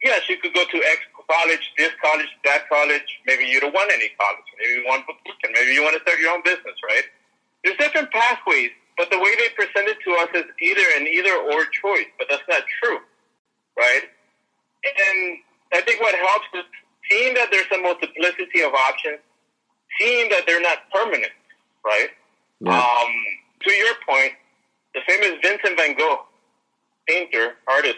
yes, 0.04 0.28
you 0.30 0.38
could 0.38 0.54
go 0.54 0.66
to 0.66 0.78
X 0.78 1.00
college, 1.30 1.72
this 1.78 1.92
college, 2.04 2.28
that 2.44 2.68
college. 2.70 3.08
Maybe 3.26 3.46
you 3.46 3.60
don't 3.60 3.74
want 3.74 3.92
any 3.92 4.10
college. 4.20 4.48
Maybe 4.60 4.74
you 4.82 4.86
want 4.86 5.08
boutique, 5.08 5.40
and 5.44 5.54
maybe 5.54 5.72
you 5.72 5.84
want 5.84 5.96
to 5.96 6.02
start 6.02 6.20
your 6.20 6.32
own 6.32 6.44
business, 6.44 6.76
right? 6.84 7.06
There's 7.64 7.78
different 7.78 8.12
pathways, 8.12 8.72
but 8.98 9.10
the 9.10 9.18
way 9.18 9.32
they 9.40 9.50
present 9.56 9.88
it 9.88 9.98
to 10.04 10.12
us 10.20 10.30
is 10.36 10.46
either 10.62 10.86
an 11.00 11.08
either 11.08 11.34
or 11.34 11.66
choice, 11.72 12.12
but 12.18 12.28
that's 12.30 12.44
not 12.50 12.64
true, 12.84 13.00
right? 13.78 14.04
And 14.84 15.38
I 15.74 15.82
think 15.82 16.02
what 16.02 16.14
helps 16.14 16.48
is 16.54 16.66
seeing 17.10 17.34
that 17.36 17.50
there's 17.52 17.72
a 17.72 17.80
multiplicity 17.82 18.62
of 18.62 18.74
options, 18.74 19.20
seeing 20.00 20.30
that 20.30 20.44
they're 20.46 20.62
not 20.62 20.92
permanent, 20.92 21.32
right? 21.86 22.10
Yeah. 22.60 22.78
Um, 22.78 23.12
to 23.64 23.72
your 23.72 23.96
point, 24.08 24.34
the 24.94 25.02
famous 25.08 25.40
Vincent 25.42 25.78
van 25.78 25.96
Gogh, 25.98 26.26
painter, 27.08 27.56
artist, 27.68 27.98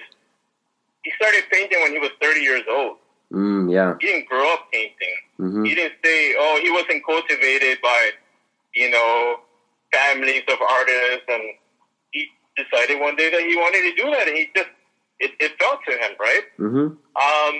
he 1.03 1.11
started 1.17 1.43
painting 1.51 1.79
when 1.81 1.91
he 1.91 1.99
was 1.99 2.09
30 2.21 2.39
years 2.39 2.63
old. 2.69 2.97
Mm, 3.31 3.71
yeah. 3.71 3.95
He 3.99 4.07
didn't 4.07 4.27
grow 4.27 4.53
up 4.53 4.67
painting. 4.71 5.17
hmm 5.37 5.63
He 5.63 5.75
didn't 5.75 5.95
say, 6.03 6.35
oh, 6.39 6.59
he 6.61 6.71
wasn't 6.71 7.05
cultivated 7.05 7.79
by, 7.81 8.11
you 8.73 8.89
know, 8.89 9.37
families 9.91 10.43
of 10.47 10.57
artists. 10.61 11.25
And 11.27 11.43
he 12.11 12.27
decided 12.57 12.99
one 12.99 13.15
day 13.15 13.29
that 13.29 13.41
he 13.41 13.55
wanted 13.55 13.81
to 13.89 13.93
do 14.03 14.09
that. 14.11 14.27
And 14.27 14.37
he 14.37 14.49
just, 14.55 14.69
it, 15.19 15.31
it 15.39 15.51
felt 15.59 15.79
to 15.87 15.91
him, 15.91 16.11
right? 16.19 16.43
hmm 16.57 16.87
Um, 17.15 17.55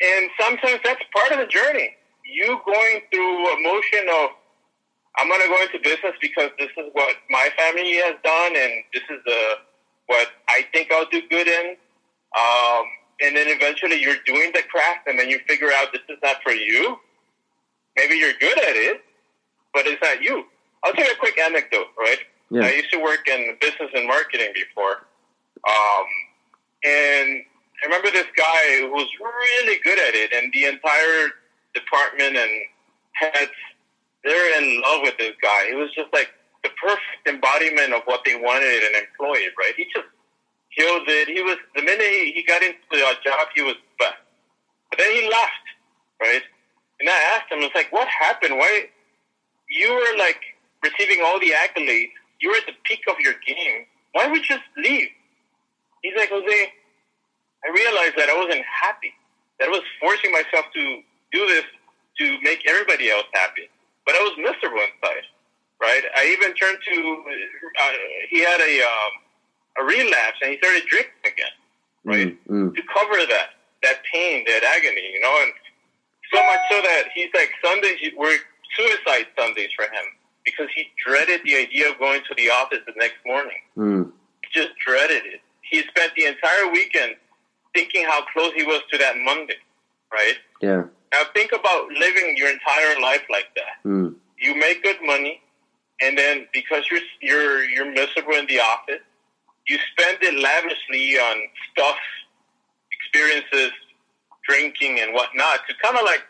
and 0.00 0.30
sometimes 0.40 0.80
that's 0.84 1.02
part 1.14 1.32
of 1.32 1.38
the 1.38 1.46
journey. 1.46 1.90
You 2.24 2.60
going 2.64 3.00
through 3.12 3.48
a 3.48 3.60
motion 3.60 4.08
of, 4.22 4.30
I'm 5.16 5.28
going 5.28 5.42
to 5.42 5.48
go 5.48 5.60
into 5.62 5.78
business 5.82 6.14
because 6.20 6.50
this 6.58 6.70
is 6.76 6.90
what 6.92 7.16
my 7.28 7.48
family 7.56 7.96
has 7.96 8.14
done, 8.22 8.56
and 8.56 8.72
this 8.94 9.02
is 9.10 9.20
the 9.26 9.40
what 10.06 10.28
I 10.48 10.66
think 10.72 10.90
I'll 10.92 11.08
do 11.10 11.22
good 11.28 11.46
in. 11.46 11.76
Um, 12.36 12.84
and 13.20 13.36
then 13.36 13.46
eventually 13.48 14.00
you're 14.00 14.22
doing 14.24 14.50
the 14.54 14.62
craft 14.70 15.06
and 15.06 15.18
then 15.18 15.28
you 15.28 15.38
figure 15.46 15.70
out 15.76 15.92
this 15.92 16.02
is 16.08 16.18
not 16.22 16.36
for 16.42 16.52
you. 16.52 16.98
Maybe 17.96 18.14
you're 18.16 18.34
good 18.40 18.58
at 18.58 18.76
it, 18.76 19.02
but 19.74 19.86
it's 19.86 20.00
not 20.02 20.22
you. 20.22 20.44
I'll 20.82 20.92
tell 20.92 21.04
you 21.04 21.12
a 21.12 21.16
quick 21.16 21.38
anecdote, 21.38 21.88
right? 21.98 22.18
Yeah. 22.50 22.62
I 22.62 22.72
used 22.72 22.90
to 22.92 22.98
work 22.98 23.28
in 23.28 23.56
business 23.60 23.90
and 23.94 24.06
marketing 24.06 24.52
before. 24.54 25.06
Um, 25.68 26.06
and 26.84 27.44
I 27.82 27.86
remember 27.86 28.10
this 28.10 28.26
guy 28.36 28.80
who 28.80 28.90
was 28.90 29.08
really 29.20 29.78
good 29.84 29.98
at 29.98 30.14
it, 30.14 30.32
and 30.32 30.52
the 30.52 30.64
entire 30.64 31.28
department 31.74 32.36
and 32.36 32.50
heads, 33.12 33.52
they're 34.24 34.62
in 34.62 34.80
love 34.82 35.02
with 35.02 35.16
this 35.18 35.34
guy. 35.42 35.68
He 35.68 35.74
was 35.74 35.90
just 35.94 36.12
like 36.12 36.28
the 36.62 36.70
perfect 36.80 37.26
embodiment 37.26 37.92
of 37.94 38.02
what 38.04 38.20
they 38.24 38.36
wanted 38.36 38.82
an 38.84 39.02
employee, 39.02 39.48
right? 39.58 39.72
He 39.76 39.84
just 39.94 40.06
killed 40.76 41.08
it. 41.08 41.28
He 41.28 41.42
was, 41.42 41.56
the 41.74 41.82
minute 41.82 42.06
he, 42.06 42.32
he 42.32 42.44
got 42.44 42.62
into 42.62 42.78
the 42.90 42.98
job, 43.24 43.48
he 43.54 43.62
was 43.62 43.76
best. 43.98 44.20
But 44.90 44.98
then 44.98 45.12
he 45.12 45.28
left, 45.28 45.66
right? 46.20 46.42
And 47.00 47.08
I 47.08 47.36
asked 47.36 47.50
him, 47.50 47.60
was 47.60 47.70
like, 47.74 47.92
what 47.92 48.08
happened? 48.08 48.56
Why? 48.58 48.88
You 49.68 49.92
were 49.94 50.18
like 50.18 50.40
receiving 50.82 51.24
all 51.24 51.40
the 51.40 51.52
accolades. 51.52 52.12
You 52.40 52.50
were 52.50 52.56
at 52.56 52.66
the 52.66 52.76
peak 52.84 53.00
of 53.08 53.16
your 53.20 53.34
game. 53.46 53.86
Why 54.12 54.26
would 54.26 54.42
you 54.42 54.56
just 54.56 54.68
leave? 54.76 55.08
He's 56.02 56.14
like, 56.16 56.30
Jose, 56.30 56.72
I 57.64 57.68
realized 57.70 58.16
that 58.16 58.28
I 58.28 58.36
wasn't 58.36 58.64
happy. 58.64 59.12
That 59.58 59.68
I 59.68 59.70
was 59.70 59.82
forcing 60.00 60.32
myself 60.32 60.66
to 60.74 61.00
do 61.32 61.46
this 61.46 61.64
to 62.18 62.38
make 62.42 62.66
everybody 62.68 63.10
else 63.10 63.26
happy. 63.32 63.68
But 64.10 64.18
I 64.18 64.22
was 64.26 64.34
miserable 64.38 64.82
inside, 64.82 65.22
right? 65.80 66.02
I 66.18 66.34
even 66.34 66.52
turned 66.58 66.78
to, 66.82 67.22
uh, 67.78 67.92
he 68.28 68.40
had 68.40 68.58
a, 68.60 68.82
um, 68.82 69.12
a 69.78 69.82
relapse 69.86 70.34
and 70.42 70.50
he 70.50 70.58
started 70.58 70.82
drinking 70.90 71.22
again, 71.22 71.54
right? 72.02 72.48
Mm, 72.50 72.70
mm. 72.70 72.74
To 72.74 72.82
cover 72.92 73.22
that, 73.30 73.54
that 73.84 74.02
pain, 74.12 74.42
that 74.48 74.64
agony, 74.64 75.14
you 75.14 75.20
know, 75.20 75.38
and 75.42 75.52
so 76.34 76.42
much 76.42 76.58
so 76.72 76.82
that 76.82 77.04
he's 77.14 77.30
like 77.34 77.50
Sundays 77.62 78.00
were 78.18 78.34
suicide 78.76 79.26
Sundays 79.38 79.70
for 79.76 79.84
him 79.84 80.10
because 80.44 80.66
he 80.74 80.90
dreaded 81.06 81.42
the 81.44 81.54
idea 81.54 81.90
of 81.90 81.98
going 82.00 82.22
to 82.26 82.34
the 82.36 82.50
office 82.50 82.80
the 82.88 82.94
next 82.96 83.18
morning. 83.24 83.62
Mm. 83.78 84.10
He 84.42 84.60
just 84.60 84.74
dreaded 84.84 85.22
it. 85.24 85.40
He 85.62 85.82
spent 85.86 86.10
the 86.16 86.24
entire 86.24 86.72
weekend 86.72 87.14
thinking 87.74 88.06
how 88.06 88.24
close 88.32 88.52
he 88.56 88.64
was 88.64 88.82
to 88.90 88.98
that 88.98 89.14
Monday, 89.18 89.62
right? 90.12 90.34
Yeah. 90.60 90.82
Now 91.12 91.22
think 91.34 91.52
about 91.52 91.88
living 91.90 92.34
your 92.36 92.50
entire 92.50 93.00
life 93.00 93.22
like 93.30 93.48
that. 93.56 93.88
Mm. 93.88 94.14
You 94.38 94.54
make 94.54 94.82
good 94.82 94.98
money, 95.02 95.40
and 96.00 96.16
then 96.16 96.46
because 96.52 96.84
you're 96.90 97.00
you're 97.20 97.64
you're 97.64 97.90
miserable 97.92 98.34
in 98.34 98.46
the 98.46 98.60
office, 98.60 99.02
you 99.66 99.78
spend 99.92 100.18
it 100.22 100.34
lavishly 100.40 101.18
on 101.18 101.36
stuff, 101.72 101.96
experiences, 102.92 103.72
drinking, 104.48 105.00
and 105.00 105.12
whatnot 105.12 105.60
to 105.68 105.74
kind 105.82 105.96
of 105.96 106.04
like 106.04 106.22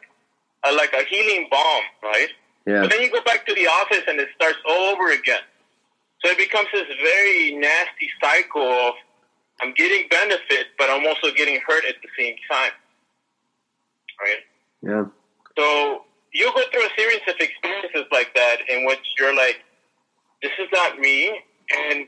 a, 0.65 0.73
like 0.73 0.93
a 0.93 1.05
healing 1.05 1.47
balm, 1.51 1.83
right? 2.03 2.29
Yeah. 2.67 2.83
But 2.83 2.91
then 2.91 3.03
you 3.03 3.11
go 3.11 3.23
back 3.23 3.47
to 3.47 3.55
the 3.55 3.67
office 3.67 4.03
and 4.07 4.19
it 4.21 4.29
starts 4.35 4.59
all 4.69 4.93
over 4.93 5.11
again. 5.13 5.41
So 6.23 6.31
it 6.31 6.39
becomes 6.39 6.69
this 6.73 6.87
very 7.03 7.55
nasty 7.55 8.11
cycle 8.23 8.63
of 8.63 8.95
I'm 9.63 9.73
getting 9.75 10.09
benefit, 10.09 10.69
but 10.79 10.91
I'm 10.91 11.07
also 11.07 11.33
getting 11.35 11.61
hurt 11.67 11.85
at 11.85 11.97
the 12.03 12.09
same 12.19 12.35
time. 12.51 12.73
Right? 14.21 14.41
Yeah. 14.83 15.05
So 15.57 16.03
you 16.33 16.51
go 16.55 16.63
through 16.73 16.87
a 16.87 16.91
series 16.97 17.21
of 17.29 17.35
experiences 17.41 18.05
like 18.13 18.33
that 18.35 18.59
in 18.69 18.87
which 18.87 19.01
you're 19.19 19.35
like, 19.35 19.57
this 20.43 20.53
is 20.59 20.69
not 20.73 20.99
me. 20.99 21.29
And 21.29 22.07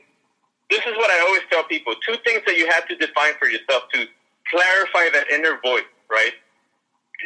this 0.69 0.79
is 0.79 0.97
what 0.97 1.09
I 1.11 1.19
always 1.27 1.41
tell 1.51 1.63
people 1.65 1.93
two 2.07 2.15
things 2.25 2.41
that 2.47 2.57
you 2.57 2.69
have 2.69 2.87
to 2.87 2.95
define 2.95 3.33
for 3.39 3.47
yourself 3.47 3.83
to 3.93 4.05
clarify 4.49 5.09
that 5.13 5.29
inner 5.31 5.59
voice, 5.63 5.83
right? 6.11 6.31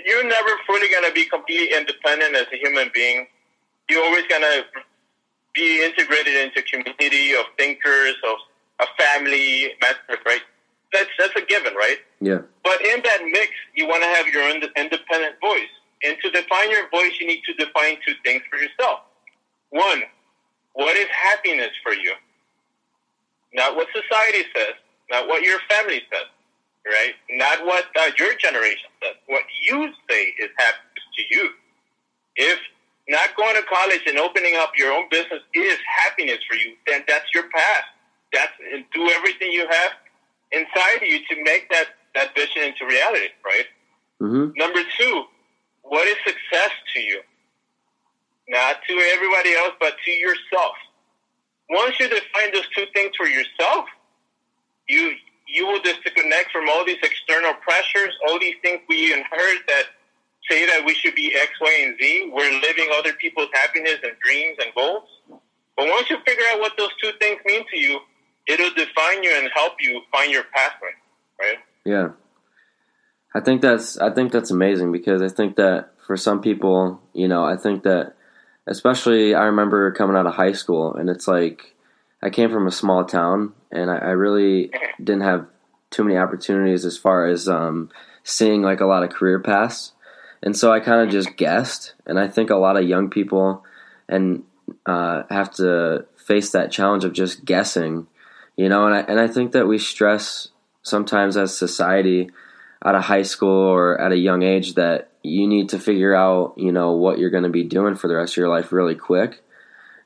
You're 0.05 0.27
never 0.27 0.49
fully 0.67 0.89
going 0.89 1.05
to 1.05 1.13
be 1.13 1.25
completely 1.25 1.75
independent 1.75 2.35
as 2.35 2.47
a 2.53 2.57
human 2.57 2.91
being. 2.93 3.27
You're 3.89 4.03
always 4.03 4.25
going 4.27 4.41
to 4.43 4.65
be 5.53 5.83
integrated 5.83 6.35
into 6.35 6.59
a 6.59 6.63
community 6.63 7.33
of 7.33 7.45
thinkers, 7.57 8.15
of 8.27 8.37
a 8.81 8.85
family, 9.01 9.71
mentors, 9.81 10.23
right? 10.25 10.41
That's, 10.93 11.09
that's 11.19 11.35
a 11.35 11.45
given, 11.45 11.73
right? 11.75 11.97
Yeah. 12.21 12.39
But 12.63 12.81
in 12.81 13.01
that 13.03 13.19
mix, 13.23 13.51
you 13.75 13.87
want 13.87 14.03
to 14.03 14.09
have 14.09 14.27
your 14.27 14.43
own 14.43 14.61
independent 14.75 15.35
voice. 15.41 15.73
And 16.03 16.17
to 16.23 16.31
define 16.31 16.69
your 16.71 16.89
voice, 16.89 17.13
you 17.19 17.27
need 17.27 17.41
to 17.45 17.53
define 17.53 17.97
two 18.05 18.13
things 18.23 18.41
for 18.49 18.57
yourself. 18.57 19.01
One, 19.69 20.03
what 20.73 20.95
is 20.95 21.07
happiness 21.09 21.71
for 21.83 21.93
you? 21.93 22.13
Not 23.53 23.75
what 23.75 23.87
society 23.93 24.45
says, 24.55 24.75
not 25.09 25.27
what 25.27 25.41
your 25.43 25.59
family 25.69 26.01
says, 26.11 26.27
right? 26.85 27.13
Not 27.31 27.65
what 27.65 27.85
uh, 27.99 28.11
your 28.19 28.35
generation 28.37 28.89
says. 29.01 29.15
What 29.25 29.43
you 29.67 29.91
say 30.09 30.23
is 30.39 30.49
happiness 30.57 31.03
to 31.17 31.23
you. 31.31 31.49
If 32.35 32.59
not 33.09 33.35
going 33.35 33.55
to 33.55 33.63
college 33.63 34.01
and 34.05 34.17
opening 34.19 34.55
up 34.55 34.71
your 34.77 34.91
own 34.91 35.05
business 35.09 35.41
is 35.53 35.77
happiness 36.03 36.39
for 36.47 36.55
you, 36.55 36.75
then 36.85 37.03
that's 37.07 37.25
your 37.33 37.49
path. 37.49 37.85
That's 38.33 38.51
and 38.73 38.83
do 38.93 39.09
everything 39.09 39.51
you 39.51 39.67
have 39.67 39.91
inside 40.51 41.01
you 41.01 41.19
to 41.29 41.43
make 41.43 41.69
that 41.69 41.87
that 42.15 42.35
vision 42.35 42.63
into 42.63 42.85
reality, 42.85 43.27
right? 43.45 43.65
Mm-hmm. 44.21 44.51
Number 44.57 44.79
two, 44.97 45.23
what 45.83 46.07
is 46.07 46.15
success 46.25 46.71
to 46.93 46.99
you? 46.99 47.21
Not 48.49 48.77
to 48.87 48.93
everybody 49.13 49.53
else, 49.53 49.73
but 49.79 49.93
to 50.03 50.11
yourself. 50.11 50.73
Once 51.69 51.99
you 51.99 52.07
define 52.07 52.53
those 52.53 52.67
two 52.75 52.85
things 52.93 53.11
for 53.17 53.27
yourself, 53.27 53.85
you 54.87 55.13
you 55.47 55.65
will 55.65 55.81
disconnect 55.81 56.51
from 56.51 56.67
all 56.69 56.85
these 56.85 56.97
external 57.03 57.53
pressures, 57.55 58.13
all 58.27 58.39
these 58.39 58.55
things 58.61 58.81
we 58.89 59.13
inherit 59.13 59.61
that 59.67 59.83
say 60.49 60.65
that 60.65 60.85
we 60.85 60.93
should 60.93 61.15
be 61.15 61.35
X, 61.35 61.51
Y, 61.61 61.79
and 61.83 61.95
Z. 61.99 62.31
We're 62.33 62.59
living 62.59 62.89
other 62.93 63.13
people's 63.13 63.49
happiness 63.53 63.97
and 64.03 64.13
dreams 64.23 64.57
and 64.63 64.73
goals. 64.75 65.07
But 65.75 65.87
once 65.87 66.09
you 66.09 66.17
figure 66.25 66.43
out 66.51 66.59
what 66.59 66.73
those 66.77 66.89
two 67.01 67.11
things 67.19 67.39
mean 67.45 67.63
to 67.71 67.77
you, 67.77 67.99
it'll 69.11 69.23
you 69.23 69.37
and 69.37 69.49
help 69.53 69.73
you 69.79 70.01
find 70.11 70.31
your 70.31 70.43
pathway, 70.53 70.89
right? 71.39 71.57
Yeah. 71.85 72.09
I 73.33 73.39
think 73.41 73.61
that's 73.61 73.97
I 73.97 74.11
think 74.13 74.31
that's 74.31 74.51
amazing 74.51 74.91
because 74.91 75.21
I 75.21 75.29
think 75.29 75.57
that 75.57 75.91
for 76.05 76.17
some 76.17 76.41
people, 76.41 77.01
you 77.13 77.27
know, 77.27 77.45
I 77.45 77.55
think 77.57 77.83
that 77.83 78.15
especially 78.65 79.35
I 79.35 79.45
remember 79.45 79.91
coming 79.91 80.15
out 80.15 80.25
of 80.25 80.33
high 80.33 80.53
school 80.53 80.95
and 80.95 81.09
it's 81.09 81.27
like 81.27 81.75
I 82.21 82.29
came 82.29 82.49
from 82.49 82.67
a 82.67 82.71
small 82.71 83.05
town 83.05 83.53
and 83.71 83.91
I, 83.91 83.97
I 83.97 84.09
really 84.11 84.71
didn't 84.97 85.21
have 85.21 85.47
too 85.89 86.03
many 86.03 86.17
opportunities 86.17 86.85
as 86.85 86.97
far 86.97 87.27
as 87.27 87.47
um, 87.47 87.89
seeing 88.23 88.61
like 88.61 88.81
a 88.81 88.85
lot 88.85 89.03
of 89.03 89.09
career 89.09 89.39
paths. 89.39 89.93
And 90.43 90.55
so 90.55 90.71
I 90.71 90.79
kind 90.79 91.01
of 91.01 91.09
just 91.09 91.35
guessed. 91.35 91.93
And 92.05 92.19
I 92.19 92.27
think 92.27 92.49
a 92.49 92.55
lot 92.55 92.77
of 92.77 92.87
young 92.87 93.09
people 93.09 93.63
and 94.07 94.43
uh, 94.85 95.23
have 95.29 95.53
to 95.55 96.05
face 96.15 96.51
that 96.51 96.71
challenge 96.71 97.03
of 97.05 97.13
just 97.13 97.45
guessing, 97.45 98.07
you 98.57 98.67
know. 98.67 98.85
And 98.85 98.95
I 98.95 98.99
and 98.99 99.19
I 99.19 99.27
think 99.27 99.53
that 99.53 99.67
we 99.67 99.77
stress 99.77 100.49
sometimes 100.81 101.37
as 101.37 101.57
society 101.57 102.29
at 102.83 102.95
a 102.95 103.01
high 103.01 103.23
school 103.23 103.49
or 103.49 103.99
at 103.99 104.11
a 104.11 104.17
young 104.17 104.43
age 104.43 104.75
that 104.75 105.11
you 105.23 105.47
need 105.47 105.69
to 105.69 105.79
figure 105.79 106.15
out, 106.15 106.53
you 106.57 106.71
know, 106.71 106.93
what 106.93 107.19
you're 107.19 107.29
going 107.29 107.43
to 107.43 107.49
be 107.49 107.63
doing 107.63 107.95
for 107.95 108.07
the 108.07 108.15
rest 108.15 108.33
of 108.33 108.37
your 108.37 108.49
life 108.49 108.71
really 108.71 108.95
quick. 108.95 109.43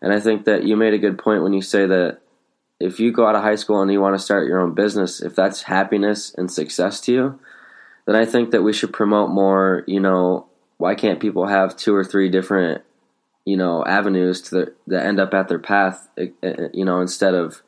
And 0.01 0.13
I 0.13 0.20
think 0.20 0.46
that 0.46 0.63
you 0.63 0.75
made 0.75 0.93
a 0.93 1.00
good 1.00 1.17
point 1.17 1.43
when 1.43 1.53
you 1.53 1.62
say 1.62 1.86
that 1.86 2.20
if 2.79 3.00
you 3.00 3.12
go 3.12 3.27
out 3.27 3.36
of 3.36 3.43
high 3.43 3.55
school 3.55 3.81
and 3.81 3.91
you 3.91 4.01
want 4.01 4.15
to 4.15 4.24
start 4.24 4.48
your 4.48 4.60
own 4.60 4.74
business, 4.74 5.22
if 5.22 5.36
that's 5.36 5.63
happiness 5.63 6.34
and 6.36 6.51
success 6.51 7.00
to 7.01 7.13
you, 7.13 7.39
then 8.05 8.15
I 8.15 8.25
think 8.25 8.51
that 8.51 8.63
we 8.63 8.74
should 8.74 8.93
promote 8.93 9.29
more, 9.29 9.84
you 9.86 10.00
know, 10.00 10.48
why 10.77 10.96
can't 10.96 11.20
people 11.20 11.46
have 11.46 11.77
two 11.77 11.96
or 11.96 12.03
three 12.03 12.29
different, 12.29 12.81
you 13.46 13.55
know, 13.55 13.86
avenues 13.86 14.41
to 14.43 14.55
the, 14.55 14.74
that 14.88 15.05
end 15.05 15.20
up 15.20 15.34
at 15.36 15.48
their 15.48 15.60
path, 15.60 16.10
eh, 16.17 16.27
eh, 16.41 16.70
you 16.74 16.84
know, 16.84 17.01
instead 17.01 17.36
of 17.36 17.62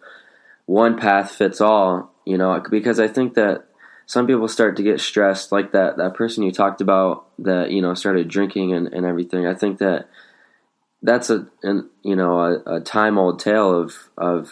one 0.66 0.98
path 0.98 1.32
fits 1.32 1.62
all, 1.62 2.12
you 2.26 2.38
know, 2.38 2.62
because 2.70 3.00
I 3.00 3.08
think 3.08 3.34
that 3.36 3.66
some 4.06 4.28
people 4.28 4.48
start 4.48 4.76
to 4.78 4.84
get 4.84 5.00
stressed 5.00 5.52
like 5.52 5.72
that 5.72 5.98
that 5.98 6.14
person 6.14 6.44
you 6.44 6.52
talked 6.52 6.82
about 6.82 7.26
that 7.40 7.72
you 7.72 7.82
know 7.82 7.94
started 7.94 8.28
drinking 8.28 8.74
and, 8.74 8.88
and 8.94 9.06
everything. 9.06 9.46
I 9.46 9.54
think 9.54 9.80
that 9.80 10.10
that's 11.02 11.30
a 11.30 11.48
an, 11.64 11.90
you 12.04 12.16
know 12.16 12.40
a, 12.40 12.76
a 12.78 12.82
time 12.82 13.18
old 13.18 13.40
tale 13.40 13.74
of 13.74 14.10
of 14.18 14.52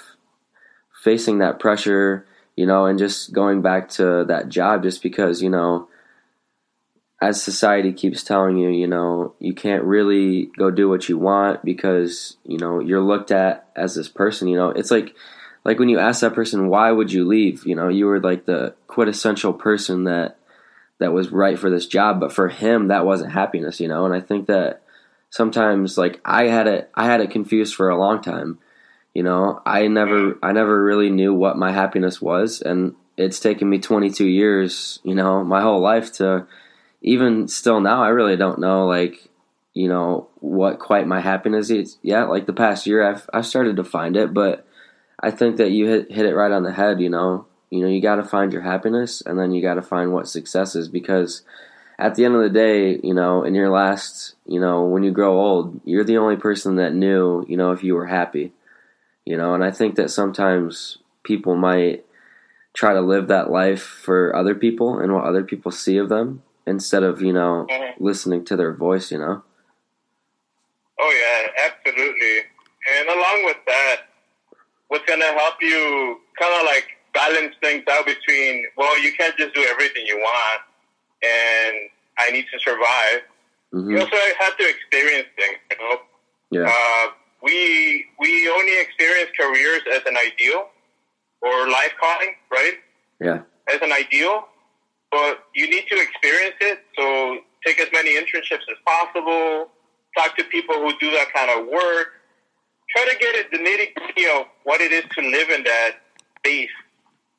facing 1.04 1.40
that 1.40 1.60
pressure 1.60 2.26
you 2.56 2.66
know 2.66 2.86
and 2.86 3.00
just 3.00 3.34
going 3.34 3.62
back 3.62 3.90
to 3.90 4.24
that 4.26 4.50
job 4.50 4.84
just 4.84 5.02
because 5.02 5.42
you 5.42 5.50
know 5.50 5.88
as 7.22 7.42
society 7.42 7.92
keeps 7.92 8.24
telling 8.24 8.58
you 8.58 8.70
you 8.70 8.88
know 8.88 9.34
you 9.40 9.54
can't 9.54 9.84
really 9.84 10.52
go 10.58 10.72
do 10.72 10.88
what 10.88 11.10
you 11.10 11.18
want 11.18 11.64
because 11.64 12.38
you 12.44 12.58
know 12.58 12.80
you're 12.80 13.02
looked 13.02 13.32
at 13.32 13.70
as 13.76 13.96
this 13.96 14.10
person 14.10 14.48
you 14.48 14.56
know. 14.56 14.70
It's 14.70 14.92
like 14.92 15.16
like 15.64 15.80
when 15.80 15.90
you 15.90 16.00
ask 16.00 16.22
that 16.22 16.34
person 16.34 16.68
why 16.68 16.92
would 16.92 17.12
you 17.12 17.28
leave? 17.28 17.66
You 17.66 17.76
know 17.76 17.88
you 17.88 18.06
were 18.06 18.20
like 18.20 18.46
the 18.46 18.76
quintessential 18.88 19.54
person 19.54 20.06
that 20.06 20.38
that 21.00 21.14
was 21.14 21.32
right 21.32 21.58
for 21.58 21.70
this 21.70 21.88
job 21.88 22.20
but 22.20 22.32
for 22.32 22.48
him 22.48 22.88
that 22.90 23.06
wasn't 23.06 23.32
happiness 23.32 23.80
you 23.80 23.88
know? 23.88 24.06
And 24.06 24.14
i 24.14 24.20
think 24.20 24.48
that 24.48 24.84
sometimes 25.32 25.98
like 25.98 26.22
i 26.24 26.46
had 26.46 26.68
it 26.68 26.92
i 26.94 27.06
had 27.06 27.22
it 27.22 27.32
confused 27.32 27.74
for 27.74 27.90
a 27.90 27.98
long 27.98 28.22
time 28.22 28.60
you 29.14 29.24
know, 29.24 29.62
I 29.66 29.88
never 29.88 30.38
I 30.42 30.52
never 30.54 30.84
really 30.84 31.10
knew 31.10 31.34
what 31.34 31.58
my 31.58 31.72
happiness 31.72 32.22
was 32.22 32.62
and 32.62 32.96
it's 33.18 33.40
taken 33.40 33.70
me 33.70 33.78
22 33.78 34.26
years, 34.26 35.00
you 35.04 35.16
know, 35.16 35.44
my 35.44 35.62
whole 35.62 35.82
life 35.82 36.14
to 36.14 36.48
even 37.02 37.48
still 37.48 37.82
now 37.82 38.04
I 38.04 38.10
really 38.10 38.38
don't 38.38 38.60
know 38.60 38.86
like 38.86 39.28
you 39.74 39.88
know 39.88 40.30
what 40.40 40.80
quite 40.80 41.08
my 41.08 41.20
happiness 41.20 41.70
is 41.70 41.98
yet. 42.02 42.30
Like 42.30 42.46
the 42.46 42.54
past 42.54 42.88
year, 42.88 43.10
I've 43.10 43.30
I've 43.34 43.46
started 43.46 43.78
to 43.78 43.84
find 43.84 44.16
it, 44.16 44.34
but 44.34 44.66
I 45.22 45.32
think 45.32 45.58
that 45.58 45.72
you 45.72 45.88
hit 45.88 46.12
hit 46.12 46.26
it 46.26 46.36
right 46.36 46.52
on 46.52 46.64
the 46.64 46.74
head. 46.74 47.00
You 47.00 47.10
know, 47.10 47.46
you 47.70 47.82
know, 47.82 47.88
you 47.88 48.02
got 48.02 48.16
to 48.16 48.24
find 48.24 48.52
your 48.52 48.62
happiness, 48.62 49.22
and 49.22 49.40
then 49.40 49.52
you 49.52 49.62
got 49.62 49.76
to 49.76 49.82
find 49.82 50.12
what 50.12 50.28
success 50.28 50.76
is 50.76 50.88
because 50.88 51.44
at 52.02 52.16
the 52.16 52.26
end 52.26 52.36
of 52.36 52.42
the 52.42 52.50
day, 52.50 53.00
you 53.04 53.14
know, 53.14 53.44
in 53.44 53.54
your 53.54 53.70
last, 53.70 54.34
you 54.48 54.60
know, 54.60 54.86
when 54.86 55.04
you 55.04 55.12
grow 55.12 55.40
old, 55.40 55.80
you're 55.86 56.04
the 56.04 56.18
only 56.18 56.36
person 56.36 56.78
that 56.78 56.96
knew, 56.96 57.46
you 57.48 57.56
know, 57.56 57.72
if 57.72 57.84
you 57.84 57.94
were 57.94 58.08
happy. 58.08 58.52
You 59.24 59.38
know, 59.38 59.54
and 59.54 59.64
I 59.64 59.70
think 59.70 59.96
that 59.96 60.10
sometimes 60.10 60.98
people 61.24 61.56
might 61.56 62.04
try 62.74 62.94
to 62.94 63.02
live 63.02 63.28
that 63.28 63.52
life 63.52 63.84
for 63.84 64.36
other 64.36 64.56
people 64.56 65.00
and 65.00 65.14
what 65.14 65.26
other 65.26 65.44
people 65.44 65.72
see 65.72 65.98
of 65.98 66.10
them 66.10 66.42
instead 66.66 67.04
of, 67.04 67.22
you 67.22 67.34
know, 67.34 67.68
mm-hmm. 67.70 68.04
listening 68.04 68.46
to 68.46 68.56
their 68.56 68.74
voice, 68.74 69.12
you 69.12 69.20
know. 69.20 69.44
Oh 71.00 71.12
yeah, 71.22 71.70
absolutely. 71.70 72.40
And 72.98 73.10
along 73.10 73.46
with 73.46 73.58
that, 73.68 73.98
what's 74.92 75.06
going 75.06 75.22
to 75.22 75.32
help 75.40 75.56
you 75.62 76.20
kind 76.38 76.54
of 76.60 76.66
like 76.66 76.84
balance 77.14 77.56
things 77.62 77.82
out 77.90 78.06
between, 78.06 78.68
well, 78.76 79.02
you 79.02 79.14
can't 79.18 79.36
just 79.38 79.54
do 79.56 79.66
everything 79.70 80.04
you 80.06 80.18
want 80.18 80.62
and 81.24 81.76
I 82.18 82.30
need 82.32 82.46
to 82.52 82.60
survive. 82.60 83.22
Mm-hmm. 83.74 83.90
You 83.90 84.00
also 84.02 84.18
have 84.40 84.58
to 84.58 84.68
experience 84.68 85.30
things, 85.38 85.58
you 85.72 85.78
know? 85.80 85.98
Yeah. 86.52 86.68
Uh, 86.68 87.12
we, 87.42 88.06
we 88.20 88.50
only 88.50 88.82
experience 88.82 89.32
careers 89.40 89.82
as 89.94 90.02
an 90.06 90.18
ideal 90.18 90.68
or 91.42 91.70
life 91.70 91.94
calling, 91.98 92.36
right? 92.52 92.74
Yeah. 93.22 93.44
As 93.74 93.82
an 93.82 93.94
ideal, 93.94 94.44
but 95.10 95.46
you 95.56 95.70
need 95.70 95.86
to 95.88 95.96
experience 95.96 96.58
it. 96.60 96.80
So 97.00 97.40
take 97.66 97.80
as 97.80 97.88
many 97.94 98.18
internships 98.18 98.68
as 98.70 98.78
possible 98.86 99.70
talk 100.18 100.36
to 100.38 100.44
people 100.46 100.76
who 100.76 100.92
do 101.00 101.12
that 101.12 101.32
kind 101.34 101.50
of 101.50 101.68
work. 101.68 102.08
Try 102.96 103.08
to 103.12 103.18
get 103.20 103.36
at 103.36 103.52
the 103.52 103.58
nitty 103.58 103.94
gritty 103.96 104.26
of 104.28 104.48
what 104.64 104.82
it 104.82 104.92
is 104.92 105.06
to 105.16 105.22
live 105.22 105.50
in 105.50 105.64
that 105.64 105.92
space, 106.40 106.70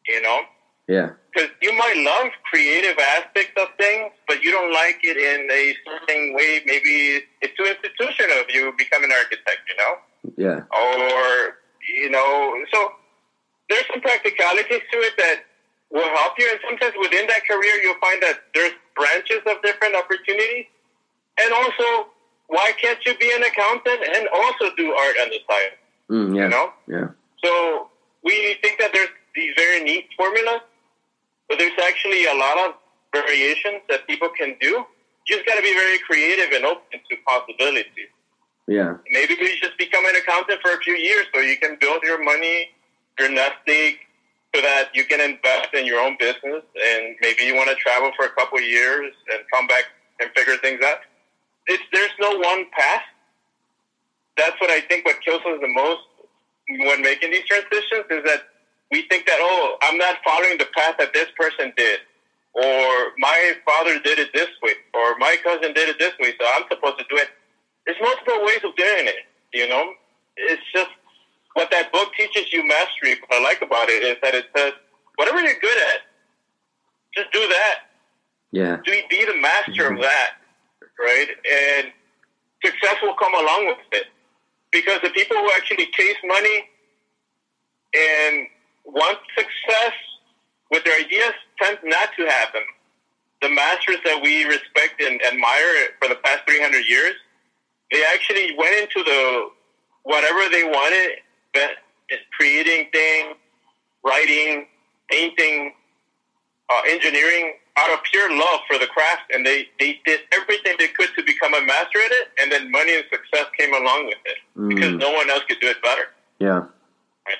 you 0.09 0.23
know? 0.23 0.40
Yeah. 0.88 1.11
Because 1.32 1.50
you 1.61 1.73
might 1.76 1.97
love 1.97 2.32
creative 2.50 2.99
aspects 2.99 3.52
of 3.61 3.68
things, 3.78 4.12
but 4.26 4.42
you 4.42 4.50
don't 4.50 4.73
like 4.73 4.99
it 5.02 5.16
in 5.16 5.50
a 5.50 5.75
certain 5.85 6.35
way. 6.35 6.61
Maybe 6.66 7.25
it's 7.40 7.56
too 7.56 7.64
institutional 7.64 8.40
of 8.40 8.47
you 8.50 8.73
become 8.76 9.04
an 9.04 9.12
architect, 9.12 9.61
you 9.68 9.76
know? 9.76 9.94
Yeah. 10.37 10.61
Or, 10.73 11.56
you 12.00 12.11
know, 12.11 12.64
so 12.73 12.92
there's 13.68 13.85
some 13.92 14.00
practicalities 14.00 14.82
to 14.90 14.99
it 14.99 15.14
that 15.18 15.44
will 15.90 16.09
help 16.16 16.35
you. 16.38 16.49
And 16.50 16.61
sometimes 16.68 16.94
within 17.00 17.26
that 17.28 17.47
career, 17.49 17.75
you'll 17.82 18.00
find 18.00 18.23
that 18.23 18.40
there's 18.54 18.73
branches 18.97 19.40
of 19.47 19.62
different 19.62 19.97
opportunities. 19.97 20.66
And 21.40 21.52
also, 21.52 22.09
why 22.52 22.71
can't 22.80 22.99
you 23.06 23.16
be 23.16 23.32
an 23.35 23.42
accountant 23.42 24.00
and 24.14 24.28
also 24.28 24.76
do 24.76 24.92
art 24.92 25.16
on 25.23 25.30
the 25.30 25.40
side? 25.49 25.75
Mm, 26.11 26.37
yeah. 26.37 26.42
You 26.42 26.49
know? 26.50 26.73
Yeah. 26.87 27.09
So 27.42 27.88
we 28.23 28.59
think 28.61 28.78
that 28.78 28.92
there's 28.92 29.09
these 29.35 29.54
very 29.56 29.82
neat 29.82 30.09
formulas, 30.18 30.61
but 31.49 31.59
there's 31.59 31.78
actually 31.82 32.26
a 32.26 32.35
lot 32.35 32.59
of 32.68 32.75
variations 33.11 33.80
that 33.88 34.06
people 34.06 34.28
can 34.37 34.54
do. 34.61 34.85
You 35.26 35.37
just 35.37 35.47
got 35.47 35.56
to 35.56 35.62
be 35.62 35.73
very 35.73 35.99
creative 36.00 36.52
and 36.52 36.66
open 36.66 37.00
to 37.09 37.16
possibilities. 37.26 38.12
Yeah. 38.68 38.97
Maybe 39.11 39.35
we 39.40 39.59
just 39.59 39.78
become 39.78 40.04
an 40.04 40.16
accountant 40.16 40.61
for 40.61 40.75
a 40.75 40.80
few 40.80 40.94
years 40.94 41.25
so 41.35 41.40
you 41.40 41.56
can 41.56 41.78
build 41.80 42.02
your 42.02 42.23
money, 42.23 42.71
your 43.18 43.30
nest 43.30 43.64
egg, 43.66 43.97
so 44.54 44.61
that 44.61 44.90
you 44.92 45.06
can 45.06 45.21
invest 45.21 45.73
in 45.73 45.87
your 45.87 46.00
own 46.00 46.16
business. 46.18 46.62
And 46.77 47.16
maybe 47.22 47.44
you 47.44 47.57
want 47.57 47.70
to 47.70 47.77
travel 47.77 48.12
for 48.14 48.27
a 48.27 48.31
couple 48.31 48.59
of 48.59 48.64
years 48.64 49.14
and 49.33 49.40
come 49.50 49.66
back 49.66 49.85
and 50.20 50.31
figure 50.37 50.59
things 50.59 50.81
out 50.85 50.98
it's, 51.66 51.83
there's 51.92 52.12
no 52.18 52.38
one 52.38 52.66
path. 52.72 53.03
That's 54.37 54.59
what 54.61 54.70
I 54.70 54.81
think 54.81 55.05
what 55.05 55.20
kills 55.22 55.42
us 55.46 55.61
the 55.61 55.68
most 55.68 56.01
when 56.68 57.03
making 57.03 57.31
these 57.31 57.44
transitions 57.44 58.07
is 58.11 58.25
that 58.25 58.48
we 58.90 59.03
think 59.09 59.27
that, 59.27 59.38
oh, 59.40 59.77
I'm 59.83 59.98
not 59.98 60.16
following 60.25 60.59
the 60.59 60.66
path 60.77 60.96
that 60.98 61.12
this 61.12 61.29
person 61.37 61.72
did, 61.77 62.01
or 62.55 63.12
my 63.18 63.55
father 63.64 63.98
did 63.98 64.18
it 64.18 64.31
this 64.33 64.48
way, 64.62 64.72
or 64.94 65.16
my 65.18 65.37
cousin 65.42 65.72
did 65.72 65.88
it 65.88 65.98
this 65.98 66.12
way, 66.20 66.35
so 66.38 66.46
I'm 66.55 66.64
supposed 66.70 66.98
to 66.98 67.05
do 67.09 67.16
it. 67.16 67.29
There's 67.87 67.98
multiple 68.01 68.44
ways 68.44 68.61
of 68.64 68.77
doing 68.77 69.07
it, 69.07 69.25
you 69.53 69.68
know? 69.68 69.92
It's 70.37 70.62
just 70.75 70.90
what 71.55 71.70
that 71.70 71.92
book 71.92 72.12
teaches 72.16 72.53
you 72.53 72.66
mastery. 72.66 73.16
What 73.27 73.40
I 73.40 73.42
like 73.42 73.62
about 73.62 73.88
it 73.88 74.03
is 74.03 74.16
that 74.22 74.35
it 74.35 74.46
says, 74.57 74.72
whatever 75.16 75.40
you're 75.40 75.61
good 75.61 75.79
at, 75.94 76.01
just 77.14 77.33
do 77.33 77.40
that. 77.40 77.75
Yeah. 78.53 78.77
Be, 78.85 79.03
be 79.11 79.25
the 79.25 79.40
master 79.40 79.85
mm-hmm. 79.85 79.96
of 79.96 80.03
that 80.03 80.41
right? 80.98 81.28
And 81.28 81.92
success 82.64 82.96
will 83.02 83.14
come 83.14 83.35
along 83.35 83.66
with 83.66 83.78
it. 83.92 84.07
Because 84.70 85.00
the 85.02 85.11
people 85.11 85.37
who 85.37 85.50
actually 85.57 85.87
chase 85.92 86.16
money 86.24 86.68
and 87.94 88.46
want 88.85 89.18
success 89.37 89.92
with 90.70 90.85
their 90.85 90.98
ideas 90.98 91.33
tend 91.61 91.78
not 91.85 92.09
to 92.18 92.24
happen. 92.26 92.62
The 93.42 93.50
masters 93.50 93.98
that 94.05 94.22
we 94.22 94.44
respect 94.44 95.00
and 95.00 95.20
admire 95.31 95.90
for 96.00 96.09
the 96.09 96.14
past 96.16 96.40
300 96.48 96.88
years, 96.88 97.14
they 97.90 98.02
actually 98.14 98.57
went 98.57 98.81
into 98.81 99.05
the 99.05 99.50
whatever 100.05 100.48
they 100.50 100.64
wanted, 100.64 101.18
creating 102.38 102.88
things, 102.92 103.37
writing, 104.05 104.66
painting, 105.11 105.74
uh, 106.70 106.81
engineering, 106.88 107.55
out 107.76 107.90
of 107.92 108.02
pure 108.04 108.30
love 108.37 108.61
for 108.68 108.78
the 108.78 108.87
craft, 108.87 109.32
and 109.32 109.46
they, 109.46 109.68
they 109.80 109.98
did 110.04 110.20
everything 110.32 110.74
they 110.78 110.88
could 110.88 111.08
to 111.16 111.22
become 111.24 111.54
a 111.54 111.61
master 111.64 111.98
at 112.04 112.12
it, 112.12 112.28
and 112.40 112.52
then 112.52 112.70
money 112.70 112.94
and 112.94 113.04
success 113.11 113.46
came 113.58 113.72
along 113.72 114.06
with 114.06 114.18
it 114.26 114.37
mm. 114.56 114.68
because 114.68 114.94
no 114.94 115.11
one 115.12 115.30
else 115.30 115.42
could 115.48 115.61
do 115.61 115.68
it 115.68 115.82
better. 115.82 116.02
Yeah, 116.38 116.64
right. 117.26 117.38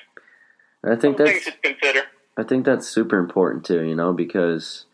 I 0.85 0.95
think 0.95 1.17
Some 1.17 1.25
that's 1.25 1.31
things 1.31 1.45
to 1.45 1.51
consider. 1.61 2.01
I 2.37 2.43
think 2.43 2.65
that's 2.65 2.87
super 2.87 3.19
important 3.19 3.65
too. 3.65 3.83
You 3.83 3.95
know, 3.95 4.13
because 4.13 4.85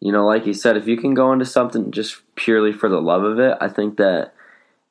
you 0.00 0.12
know, 0.12 0.26
like 0.26 0.46
you 0.46 0.54
said, 0.54 0.76
if 0.76 0.86
you 0.86 0.96
can 0.96 1.14
go 1.14 1.32
into 1.32 1.46
something 1.46 1.90
just 1.90 2.20
purely 2.34 2.72
for 2.72 2.88
the 2.88 3.00
love 3.00 3.24
of 3.24 3.38
it, 3.38 3.56
I 3.60 3.68
think 3.68 3.96
that 3.96 4.34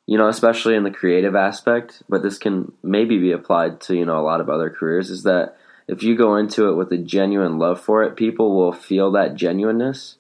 you 0.08 0.18
know, 0.18 0.28
especially 0.28 0.76
in 0.76 0.84
the 0.84 0.92
creative 0.92 1.36
aspect, 1.36 2.02
but 2.08 2.24
this 2.24 2.38
can 2.38 2.72
maybe 2.82 3.20
be 3.20 3.32
applied 3.32 3.82
to 3.82 3.96
you 3.96 4.06
know 4.06 4.20
a 4.20 4.24
lot 4.24 4.42
of 4.42 4.50
other 4.50 4.70
careers. 4.70 5.12
Is 5.12 5.24
that 5.24 5.58
if 5.88 6.04
you 6.04 6.16
go 6.16 6.36
into 6.36 6.70
it 6.70 6.76
with 6.76 6.92
a 6.92 6.98
genuine 6.98 7.58
love 7.58 7.80
for 7.80 8.04
it, 8.04 8.16
people 8.16 8.56
will 8.56 8.74
feel 8.74 9.12
that 9.12 9.36
genuineness 9.36 10.18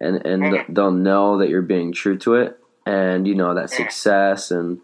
and 0.00 0.24
and 0.26 0.42
mm-hmm. 0.42 0.72
they'll 0.72 0.90
know 0.90 1.38
that 1.38 1.48
you're 1.48 1.62
being 1.62 1.92
true 1.92 2.16
to 2.18 2.34
it 2.34 2.58
and 2.86 3.26
you 3.26 3.34
know 3.34 3.54
that 3.54 3.70
success 3.70 4.50
and 4.50 4.80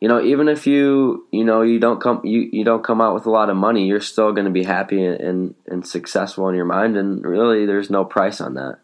you 0.00 0.08
know 0.08 0.22
even 0.22 0.48
if 0.48 0.66
you 0.66 1.26
you 1.32 1.44
know 1.44 1.62
you 1.62 1.78
don't 1.78 2.00
come 2.00 2.20
you, 2.24 2.48
you 2.52 2.64
don't 2.64 2.84
come 2.84 3.00
out 3.00 3.14
with 3.14 3.26
a 3.26 3.30
lot 3.30 3.50
of 3.50 3.56
money 3.56 3.86
you're 3.86 4.00
still 4.00 4.32
going 4.32 4.44
to 4.44 4.50
be 4.50 4.64
happy 4.64 5.04
and, 5.04 5.20
and, 5.20 5.54
and 5.66 5.86
successful 5.86 6.48
in 6.48 6.54
your 6.54 6.64
mind 6.64 6.96
and 6.96 7.24
really 7.24 7.66
there's 7.66 7.90
no 7.90 8.04
price 8.04 8.40
on 8.40 8.54
that 8.54 8.78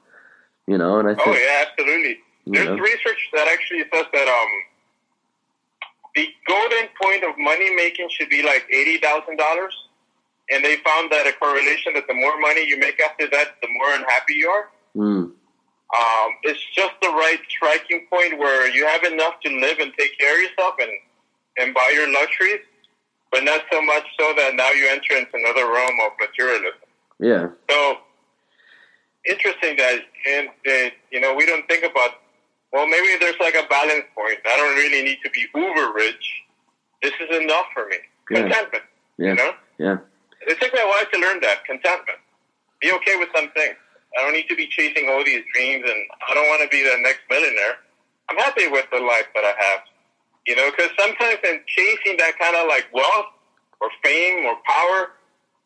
you 0.66 0.78
know 0.78 0.98
and 0.98 1.08
i 1.08 1.14
think 1.14 1.28
oh 1.28 1.32
yeah 1.32 1.64
absolutely 1.68 2.18
there's 2.46 2.66
know. 2.66 2.76
research 2.76 3.28
that 3.32 3.48
actually 3.48 3.84
says 3.92 4.06
that 4.12 4.28
um 4.28 4.48
the 6.14 6.28
golden 6.46 6.88
point 7.02 7.24
of 7.24 7.36
money 7.38 7.74
making 7.74 8.08
should 8.10 8.28
be 8.28 8.42
like 8.42 8.64
eighty 8.70 8.98
thousand 8.98 9.36
dollars 9.36 9.83
and 10.50 10.64
they 10.64 10.76
found 10.76 11.10
that 11.10 11.26
a 11.26 11.32
correlation 11.32 11.94
that 11.94 12.06
the 12.06 12.14
more 12.14 12.38
money 12.40 12.66
you 12.66 12.78
make 12.78 13.00
after 13.00 13.28
that, 13.30 13.56
the 13.62 13.68
more 13.68 13.94
unhappy 13.94 14.34
you 14.34 14.48
are. 14.48 14.70
Mm. 14.96 15.32
Um, 15.94 16.30
it's 16.42 16.62
just 16.74 16.92
the 17.00 17.08
right 17.08 17.38
striking 17.48 18.06
point 18.10 18.38
where 18.38 18.68
you 18.68 18.86
have 18.86 19.04
enough 19.04 19.40
to 19.44 19.50
live 19.60 19.78
and 19.78 19.92
take 19.98 20.18
care 20.18 20.34
of 20.34 20.50
yourself 20.50 20.74
and, 20.80 20.90
and 21.58 21.74
buy 21.74 21.92
your 21.94 22.12
luxuries, 22.12 22.60
but 23.30 23.44
not 23.44 23.62
so 23.70 23.80
much 23.82 24.04
so 24.18 24.34
that 24.36 24.54
now 24.54 24.70
you 24.72 24.88
enter 24.88 25.16
into 25.16 25.30
another 25.34 25.70
realm 25.70 25.94
of 26.04 26.12
materialism. 26.18 26.72
Yeah. 27.20 27.48
So 27.70 27.98
interesting 29.24 29.76
that, 29.76 30.00
and 30.28 30.48
that 30.64 30.92
you 31.10 31.20
know 31.20 31.34
we 31.34 31.46
don't 31.46 31.66
think 31.68 31.84
about. 31.84 32.10
Well, 32.72 32.88
maybe 32.88 33.06
there's 33.20 33.38
like 33.38 33.54
a 33.54 33.68
balance 33.68 34.04
point. 34.16 34.38
I 34.44 34.56
don't 34.56 34.74
really 34.74 35.04
need 35.04 35.18
to 35.22 35.30
be 35.30 35.46
uber 35.54 35.92
rich. 35.94 36.42
This 37.02 37.12
is 37.20 37.36
enough 37.40 37.66
for 37.72 37.86
me. 37.86 37.96
Yeah. 38.30 38.40
Contentment. 38.40 38.84
Yeah. 39.16 39.28
You 39.28 39.34
know. 39.36 39.52
Yeah. 39.78 39.96
It 40.46 40.60
took 40.60 40.72
me 40.72 40.80
a 40.80 40.86
while 40.86 41.04
to 41.12 41.18
learn 41.18 41.40
that 41.40 41.64
contentment. 41.64 42.18
Be 42.80 42.92
okay 42.92 43.16
with 43.16 43.28
some 43.34 43.50
things. 43.52 43.76
I 44.16 44.22
don't 44.22 44.32
need 44.32 44.48
to 44.48 44.56
be 44.56 44.68
chasing 44.68 45.08
all 45.08 45.24
these 45.24 45.42
dreams, 45.54 45.84
and 45.86 46.00
I 46.28 46.34
don't 46.34 46.46
want 46.48 46.62
to 46.62 46.68
be 46.68 46.82
the 46.82 46.96
next 47.02 47.20
millionaire. 47.28 47.82
I'm 48.28 48.36
happy 48.36 48.68
with 48.68 48.86
the 48.92 49.00
life 49.00 49.26
that 49.34 49.44
I 49.44 49.54
have. 49.58 49.80
You 50.46 50.56
know, 50.56 50.70
because 50.70 50.90
sometimes 50.98 51.38
in 51.42 51.60
chasing 51.66 52.16
that 52.18 52.38
kind 52.38 52.54
of 52.56 52.68
like 52.68 52.86
wealth 52.92 53.32
or 53.80 53.88
fame 54.02 54.44
or 54.46 54.56
power, 54.66 55.12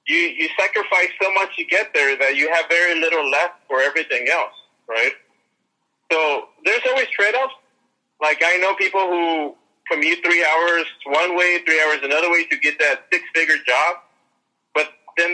you 0.06 0.16
you 0.16 0.48
sacrifice 0.58 1.10
so 1.20 1.32
much 1.34 1.54
to 1.56 1.64
get 1.64 1.92
there 1.92 2.16
that 2.16 2.36
you 2.36 2.52
have 2.52 2.64
very 2.68 2.98
little 2.98 3.28
left 3.30 3.54
for 3.68 3.80
everything 3.80 4.26
else, 4.32 4.54
right? 4.88 5.12
So 6.10 6.48
there's 6.64 6.80
always 6.88 7.08
trade 7.08 7.34
offs. 7.34 7.54
Like 8.20 8.42
I 8.44 8.56
know 8.58 8.74
people 8.74 9.00
who 9.00 9.54
commute 9.90 10.24
three 10.24 10.44
hours 10.44 10.86
one 11.06 11.36
way, 11.36 11.58
three 11.66 11.80
hours 11.82 11.98
another 12.02 12.30
way 12.30 12.44
to 12.46 12.56
get 12.58 12.78
that 12.78 13.06
six 13.12 13.24
figure 13.34 13.56
job, 13.66 13.96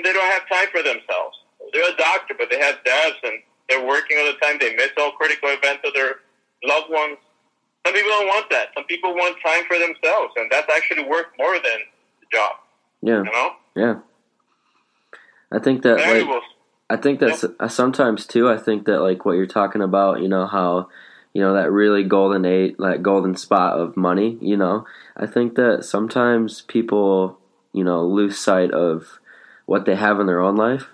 they 0.05 0.13
don't 0.13 0.31
have 0.31 0.49
time 0.49 0.69
for 0.71 0.83
themselves. 0.83 1.37
They're 1.73 1.91
a 1.91 1.97
doctor, 1.97 2.35
but 2.39 2.49
they 2.51 2.59
have 2.61 2.77
dads 2.85 3.17
and 3.25 3.41
they're 3.69 3.85
working 3.85 4.19
all 4.19 4.27
the 4.27 4.39
time. 4.39 4.59
They 4.61 4.77
miss 4.77 4.91
all 4.99 5.13
critical 5.13 5.49
events 5.49 5.83
of 5.85 5.95
their 5.95 6.17
loved 6.63 6.91
ones. 6.91 7.17
Some 7.87 7.95
people 7.95 8.11
don't 8.11 8.27
want 8.27 8.51
that. 8.51 8.69
Some 8.75 8.85
people 8.85 9.15
want 9.15 9.37
time 9.45 9.65
for 9.67 9.79
themselves, 9.79 10.33
and 10.37 10.51
that's 10.51 10.71
actually 10.71 11.05
worth 11.05 11.27
more 11.39 11.55
than 11.55 11.81
the 12.21 12.27
job. 12.33 12.53
Yeah. 13.03 13.19
You 13.19 13.25
know? 13.25 13.51
Yeah. 13.75 13.95
I 15.53 15.59
think 15.59 15.83
that 15.83 15.97
like. 15.99 16.43
I 16.91 16.97
think 16.97 17.19
that's 17.19 17.45
uh, 17.45 17.69
sometimes 17.69 18.27
too. 18.27 18.49
I 18.49 18.59
think 18.59 18.85
that 18.87 19.01
like 19.01 19.25
what 19.25 19.33
you're 19.33 19.47
talking 19.47 19.81
about, 19.83 20.21
you 20.21 20.29
know 20.29 20.47
how, 20.47 20.89
you 21.33 21.41
know 21.41 21.55
that 21.55 21.73
really 21.73 22.05
golden 22.05 22.45
eight, 22.45 22.77
that 22.79 23.03
golden 23.03 23.37
spot 23.37 23.79
of 23.79 23.97
money. 23.97 24.37
You 24.41 24.57
know, 24.57 24.87
I 25.17 25.27
think 25.27 25.55
that 25.55 25.85
sometimes 25.85 26.63
people, 26.63 27.39
you 27.73 27.85
know, 27.85 28.07
lose 28.07 28.39
sight 28.39 28.71
of 28.71 29.19
what 29.67 29.85
they 29.87 29.95
have 29.97 30.21
in 30.21 30.27
their 30.27 30.41
own 30.41 30.57
life. 30.57 30.89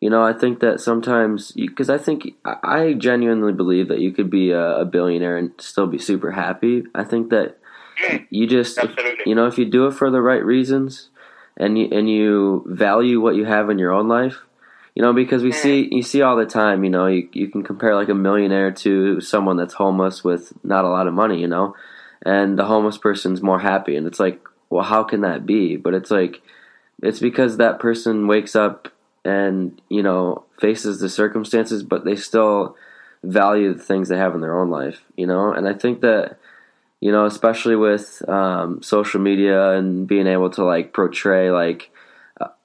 You 0.00 0.10
know, 0.10 0.22
I 0.22 0.32
think 0.34 0.60
that 0.60 0.80
sometimes 0.80 1.52
because 1.52 1.88
I 1.88 1.98
think 1.98 2.34
I 2.44 2.94
genuinely 2.94 3.52
believe 3.52 3.88
that 3.88 4.00
you 4.00 4.12
could 4.12 4.28
be 4.30 4.50
a, 4.50 4.80
a 4.80 4.84
billionaire 4.84 5.36
and 5.38 5.52
still 5.58 5.86
be 5.86 5.98
super 5.98 6.32
happy. 6.32 6.84
I 6.94 7.04
think 7.04 7.30
that 7.30 7.58
Mm, 8.08 8.26
you 8.28 8.46
just 8.48 8.76
if- 8.78 8.96
you 9.24 9.36
know 9.36 9.46
if 9.46 9.56
you 9.56 9.64
do 9.64 9.86
it 9.86 9.94
for 9.94 10.10
the 10.10 10.20
right 10.20 10.44
reasons 10.44 11.10
and 11.56 11.78
you 11.78 11.88
and 11.92 12.10
you 12.10 12.64
value 12.66 13.20
what 13.20 13.36
you 13.36 13.44
have 13.44 13.70
in 13.70 13.78
your 13.78 13.92
own 13.92 14.08
life 14.08 14.38
you 14.96 15.02
know 15.02 15.12
because 15.12 15.44
we 15.44 15.52
see 15.52 15.88
you 15.92 16.02
see 16.02 16.20
all 16.20 16.36
the 16.36 16.44
time 16.44 16.82
you 16.82 16.90
know 16.90 17.06
you, 17.06 17.28
you 17.32 17.46
can 17.48 17.62
compare 17.62 17.94
like 17.94 18.08
a 18.08 18.14
millionaire 18.14 18.72
to 18.72 19.20
someone 19.20 19.56
that's 19.56 19.74
homeless 19.74 20.24
with 20.24 20.52
not 20.64 20.84
a 20.84 20.88
lot 20.88 21.06
of 21.06 21.14
money 21.14 21.40
you 21.40 21.46
know 21.46 21.74
and 22.26 22.58
the 22.58 22.64
homeless 22.64 22.98
person's 22.98 23.42
more 23.42 23.60
happy. 23.60 23.96
And 23.96 24.06
it's 24.06 24.18
like 24.20 24.40
well 24.70 24.82
how 24.84 25.04
can 25.04 25.20
that 25.20 25.46
be? 25.46 25.76
But 25.76 25.94
it's 25.94 26.10
like 26.10 26.42
it's 27.04 27.20
because 27.20 27.56
that 27.56 27.78
person 27.78 28.26
wakes 28.26 28.56
up 28.56 28.88
and 29.24 29.80
you 29.88 30.02
know 30.02 30.44
faces 30.60 31.00
the 31.00 31.08
circumstances 31.08 31.82
but 31.82 32.04
they 32.04 32.16
still 32.16 32.76
value 33.22 33.72
the 33.72 33.82
things 33.82 34.08
they 34.08 34.18
have 34.18 34.34
in 34.34 34.40
their 34.40 34.58
own 34.58 34.70
life 34.70 35.00
you 35.16 35.26
know 35.26 35.52
and 35.52 35.68
i 35.68 35.72
think 35.72 36.00
that 36.00 36.38
you 37.04 37.12
know, 37.12 37.26
especially 37.26 37.76
with 37.76 38.26
um, 38.30 38.82
social 38.82 39.20
media 39.20 39.72
and 39.72 40.06
being 40.06 40.26
able 40.26 40.48
to 40.48 40.64
like 40.64 40.94
portray 40.94 41.50
like 41.50 41.90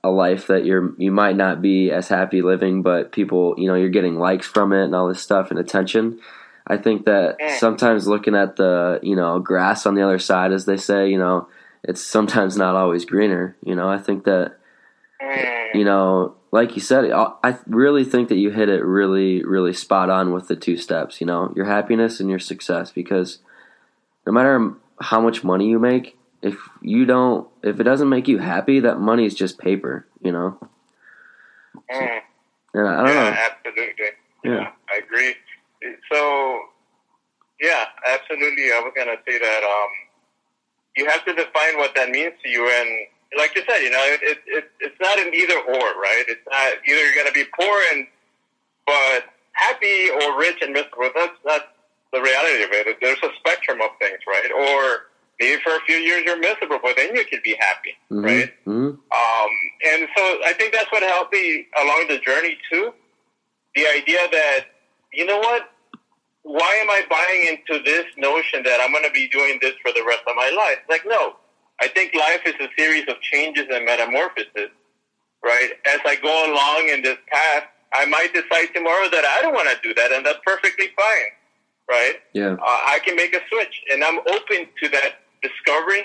a- 0.02 0.10
life 0.10 0.48
that 0.48 0.64
you're 0.64 0.94
you 0.98 1.12
might 1.12 1.36
not 1.36 1.62
be 1.62 1.92
as 1.92 2.08
happy 2.08 2.42
living, 2.42 2.82
but 2.82 3.12
people, 3.12 3.54
you 3.58 3.68
know, 3.68 3.76
you're 3.76 3.90
getting 3.90 4.18
likes 4.18 4.48
from 4.48 4.72
it 4.72 4.86
and 4.86 4.96
all 4.96 5.10
this 5.10 5.22
stuff 5.22 5.52
and 5.52 5.60
attention. 5.60 6.22
I 6.66 6.78
think 6.78 7.06
that 7.06 7.36
sometimes 7.58 8.08
looking 8.08 8.34
at 8.34 8.56
the 8.56 9.02
you 9.04 9.18
know 9.18 9.40
grass 9.40 9.86
on 9.86 9.96
the 9.96 10.04
other 10.04 10.20
side, 10.20 10.54
as 10.54 10.64
they 10.64 10.78
say, 10.78 11.10
you 11.10 11.18
know, 11.18 11.50
it's 11.84 12.02
sometimes 12.02 12.58
not 12.58 12.76
always 12.76 13.06
greener. 13.06 13.56
You 13.64 13.76
know, 13.76 13.90
I 13.90 13.98
think 13.98 14.26
that 14.26 14.60
Mm, 15.22 15.76
you 15.76 15.84
know, 15.84 16.36
like 16.52 16.76
you 16.76 16.82
said, 16.82 17.12
I 17.12 17.58
really 17.68 18.06
think 18.06 18.30
that 18.30 18.38
you 18.38 18.52
hit 18.52 18.70
it 18.70 18.84
really, 18.84 19.44
really 19.44 19.74
spot 19.74 20.10
on 20.10 20.32
with 20.34 20.48
the 20.48 20.56
two 20.56 20.78
steps. 20.78 21.20
You 21.20 21.28
know, 21.28 21.54
your 21.56 21.66
happiness 21.66 22.20
and 22.20 22.30
your 22.30 22.40
success, 22.40 22.92
because 22.92 23.40
no 24.26 24.32
matter 24.32 24.74
how 25.02 25.20
much 25.20 25.44
money 25.44 25.70
you 25.70 25.78
make, 25.78 26.18
if 26.42 26.56
you 26.82 27.06
don't, 27.06 27.48
if 27.64 27.80
it 27.80 27.84
doesn't 27.84 28.10
make 28.10 28.28
you 28.28 28.38
happy, 28.38 28.80
that 28.80 29.00
money 29.00 29.26
is 29.26 29.36
just 29.36 29.60
paper. 29.60 30.08
You 30.22 30.32
know, 30.32 30.58
mm. 31.92 32.20
and 32.74 32.88
I 32.88 32.96
don't 32.96 33.08
yeah, 33.08 33.30
know. 33.30 33.38
absolutely. 33.52 34.06
Yeah. 34.44 34.72
I 34.90 34.98
agree. 35.06 35.36
So, 36.12 36.60
yeah, 37.60 37.86
absolutely. 38.08 38.72
I 38.72 38.80
was 38.80 38.94
gonna 38.96 39.18
say 39.28 39.38
that 39.38 39.64
um, 39.64 39.90
you 41.00 41.08
have 41.08 41.24
to 41.26 41.34
define 41.34 41.78
what 41.78 41.96
that 41.96 42.10
means 42.10 42.34
to 42.44 42.50
you, 42.50 42.68
and 42.68 43.08
like 43.40 43.56
you 43.56 43.64
said, 43.68 43.80
you 43.80 43.90
know, 43.90 44.04
it, 44.04 44.20
it, 44.22 44.38
it 44.48 44.72
it's 44.82 45.00
not 45.00 45.18
an 45.18 45.34
either 45.34 45.56
or, 45.58 45.88
right? 45.96 46.26
It's 46.28 46.44
not 46.52 46.74
either 46.86 47.02
you're 47.06 47.16
gonna 47.16 47.32
be 47.32 47.46
poor 47.58 47.80
and 47.94 48.06
but 48.86 49.24
happy 49.54 50.10
or 50.10 50.38
rich 50.38 50.58
and 50.62 50.74
miserable. 50.74 51.10
That's 51.16 51.40
not 51.46 51.62
the 52.12 52.22
reality 52.22 52.64
of 52.64 52.70
it. 52.74 52.98
There's 53.02 53.22
a 53.24 53.30
spectrum 53.40 53.80
of 53.82 53.92
things, 54.00 54.20
right? 54.28 54.52
Or 54.52 55.08
maybe 55.40 55.62
for 55.62 55.76
a 55.76 55.80
few 55.88 55.96
years 55.98 56.24
you're 56.26 56.40
miserable, 56.40 56.80
but 56.82 56.96
then 56.98 57.16
you 57.16 57.24
could 57.26 57.44
be 57.44 57.56
happy, 57.60 57.96
Mhm, 58.12 58.24
right? 58.26 58.54
mhm, 58.68 58.98
Um, 59.12 59.52
and 59.86 60.08
so 60.18 60.24
I 60.44 60.54
think 60.58 60.74
that's 60.74 60.92
what 60.92 61.04
helped 61.04 61.34
me 61.34 61.68
along 61.78 62.08
the 62.10 62.18
journey 62.20 62.58
too. 62.72 62.94
The 63.76 63.88
idea 63.88 64.20
that, 64.32 64.66
you 65.14 65.26
know 65.26 65.38
what? 65.40 65.72
Why 66.44 66.80
am 66.82 66.90
I 66.90 67.04
buying 67.10 67.58
into 67.58 67.84
this 67.84 68.06
notion 68.18 68.64
that 68.64 68.80
I'm 68.82 68.92
going 68.92 69.04
to 69.04 69.12
be 69.12 69.28
doing 69.28 69.60
this 69.62 69.74
for 69.82 69.92
the 69.92 70.04
rest 70.08 70.22
of 70.28 70.36
my 70.36 70.50
life? 70.56 70.80
Like, 70.90 71.04
no. 71.06 71.36
I 71.82 71.88
think 71.88 72.14
life 72.14 72.42
is 72.46 72.56
a 72.60 72.68
series 72.78 73.04
of 73.08 73.20
changes 73.22 73.66
and 73.72 73.86
metamorphoses, 73.86 74.70
right? 75.44 75.70
As 75.86 76.00
I 76.06 76.16
go 76.22 76.52
along 76.52 76.90
in 76.90 77.02
this 77.02 77.18
path, 77.32 77.64
I 77.94 78.06
might 78.06 78.34
decide 78.34 78.74
tomorrow 78.74 79.10
that 79.10 79.26
I 79.26 79.42
don't 79.42 79.54
want 79.54 79.70
to 79.70 79.78
do 79.88 79.94
that, 79.96 80.12
and 80.12 80.26
that's 80.26 80.40
perfectly 80.46 80.88
fine, 80.96 81.32
right? 81.90 82.16
Yeah, 82.34 82.54
uh, 82.54 82.58
I 82.62 83.00
can 83.04 83.16
make 83.16 83.34
a 83.34 83.40
switch, 83.50 83.82
and 83.92 84.04
I'm 84.04 84.20
open 84.20 84.68
to 84.84 84.90
that 84.90 85.22
discovery, 85.42 86.04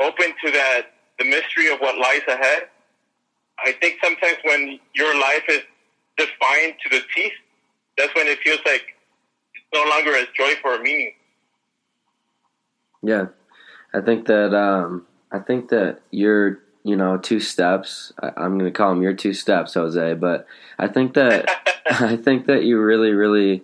open 0.00 0.34
to 0.44 0.50
that 0.50 0.82
the 1.18 1.24
mystery 1.24 1.72
of 1.72 1.78
what 1.80 1.96
lies 1.98 2.22
ahead. 2.28 2.68
I 3.64 3.72
think 3.72 3.96
sometimes 4.02 4.36
when 4.44 4.78
your 4.94 5.18
life 5.18 5.44
is 5.48 5.62
defined 6.16 6.74
to 6.82 6.90
the 6.90 7.00
teeth, 7.14 7.32
that's 7.96 8.14
when 8.14 8.26
it 8.26 8.38
feels 8.40 8.60
like 8.66 8.82
no 9.74 9.82
longer 9.84 10.14
as 10.16 10.26
joyful 10.36 10.72
or 10.72 10.82
meaning. 10.82 11.12
yeah. 13.02 13.26
I 13.94 14.00
think 14.00 14.26
that 14.26 14.54
um, 14.54 15.06
I 15.32 15.38
think 15.38 15.70
that 15.70 16.00
your 16.10 16.60
you 16.84 16.96
know 16.96 17.16
two 17.16 17.40
steps. 17.40 18.12
I, 18.20 18.28
I'm 18.36 18.58
going 18.58 18.70
to 18.70 18.76
call 18.76 18.90
them 18.90 19.02
your 19.02 19.14
two 19.14 19.32
steps, 19.32 19.74
Jose. 19.74 20.14
But 20.14 20.46
I 20.78 20.88
think 20.88 21.14
that 21.14 21.48
I 21.90 22.16
think 22.16 22.46
that 22.46 22.64
you 22.64 22.80
really, 22.80 23.12
really 23.12 23.62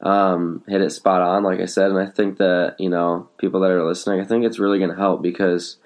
um, 0.00 0.62
hit 0.66 0.80
it 0.80 0.90
spot 0.90 1.22
on, 1.22 1.42
like 1.42 1.60
I 1.60 1.66
said, 1.66 1.90
and 1.90 1.98
I 1.98 2.06
think 2.06 2.38
that 2.38 2.76
you 2.78 2.88
know 2.88 3.28
people 3.38 3.60
that 3.60 3.70
are 3.70 3.86
listening, 3.86 4.20
I 4.20 4.24
think 4.24 4.44
it's 4.44 4.58
really 4.58 4.78
going 4.78 4.90
to 4.90 4.96
help 4.96 5.22
because 5.22 5.76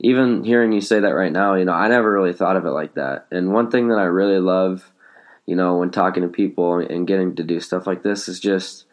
even 0.00 0.44
hearing 0.44 0.72
you 0.72 0.80
say 0.80 1.00
that 1.00 1.14
right 1.14 1.32
now, 1.32 1.54
you 1.54 1.64
know, 1.64 1.72
I 1.72 1.88
never 1.88 2.10
really 2.10 2.32
thought 2.32 2.56
of 2.56 2.64
it 2.64 2.70
like 2.70 2.94
that. 2.94 3.26
And 3.30 3.52
one 3.52 3.70
thing 3.70 3.88
that 3.88 3.98
I 3.98 4.04
really 4.04 4.38
love, 4.38 4.90
you 5.44 5.54
know, 5.54 5.76
when 5.76 5.90
talking 5.90 6.22
to 6.22 6.28
people 6.28 6.78
and 6.78 7.06
getting 7.06 7.36
to 7.36 7.44
do 7.44 7.60
stuff 7.60 7.86
like 7.86 8.02
this 8.02 8.26
is 8.26 8.40
just, 8.40 8.86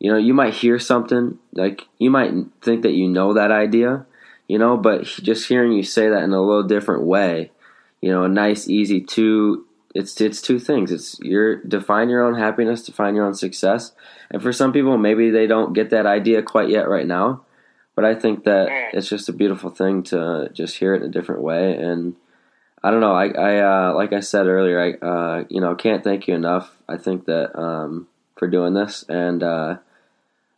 you 0.00 0.10
know, 0.10 0.18
you 0.18 0.34
might 0.34 0.54
hear 0.54 0.78
something 0.78 1.38
like 1.52 1.86
you 1.98 2.10
might 2.10 2.32
think 2.62 2.82
that 2.82 2.94
you 2.94 3.06
know 3.06 3.34
that 3.34 3.52
idea, 3.52 4.06
you 4.48 4.58
know, 4.58 4.76
but 4.76 5.04
just 5.04 5.46
hearing 5.48 5.72
you 5.72 5.82
say 5.84 6.08
that 6.08 6.24
in 6.24 6.32
a 6.32 6.40
little 6.40 6.64
different 6.64 7.04
way, 7.04 7.52
you 8.00 8.10
know, 8.10 8.24
a 8.24 8.28
nice, 8.28 8.68
easy 8.68 9.00
two 9.00 9.66
it's 9.94 10.20
it's 10.20 10.40
two 10.40 10.58
things. 10.58 10.90
It's 10.90 11.18
your 11.20 11.56
define 11.56 12.08
your 12.08 12.24
own 12.24 12.36
happiness, 12.38 12.82
define 12.82 13.14
your 13.14 13.26
own 13.26 13.34
success. 13.34 13.92
And 14.30 14.42
for 14.42 14.52
some 14.52 14.72
people 14.72 14.96
maybe 14.96 15.30
they 15.30 15.46
don't 15.46 15.74
get 15.74 15.90
that 15.90 16.06
idea 16.06 16.42
quite 16.42 16.70
yet 16.70 16.88
right 16.88 17.06
now. 17.06 17.42
But 17.94 18.04
I 18.04 18.14
think 18.14 18.44
that 18.44 18.68
Mm. 18.68 18.94
it's 18.94 19.08
just 19.08 19.28
a 19.28 19.32
beautiful 19.32 19.68
thing 19.70 20.02
to 20.04 20.48
just 20.52 20.76
hear 20.76 20.94
it 20.94 21.02
in 21.02 21.08
a 21.08 21.12
different 21.12 21.42
way 21.42 21.76
and 21.76 22.14
I 22.82 22.90
don't 22.90 23.00
know. 23.00 23.12
I, 23.12 23.26
I 23.28 23.58
uh, 23.90 23.94
like 23.94 24.14
I 24.14 24.20
said 24.20 24.46
earlier, 24.46 24.80
I 24.80 25.06
uh, 25.06 25.44
you 25.50 25.60
know 25.60 25.74
can't 25.74 26.02
thank 26.02 26.26
you 26.26 26.34
enough. 26.34 26.74
I 26.88 26.96
think 26.96 27.26
that 27.26 27.58
um, 27.58 28.08
for 28.36 28.48
doing 28.48 28.72
this, 28.72 29.04
and 29.06 29.42
uh, 29.42 29.76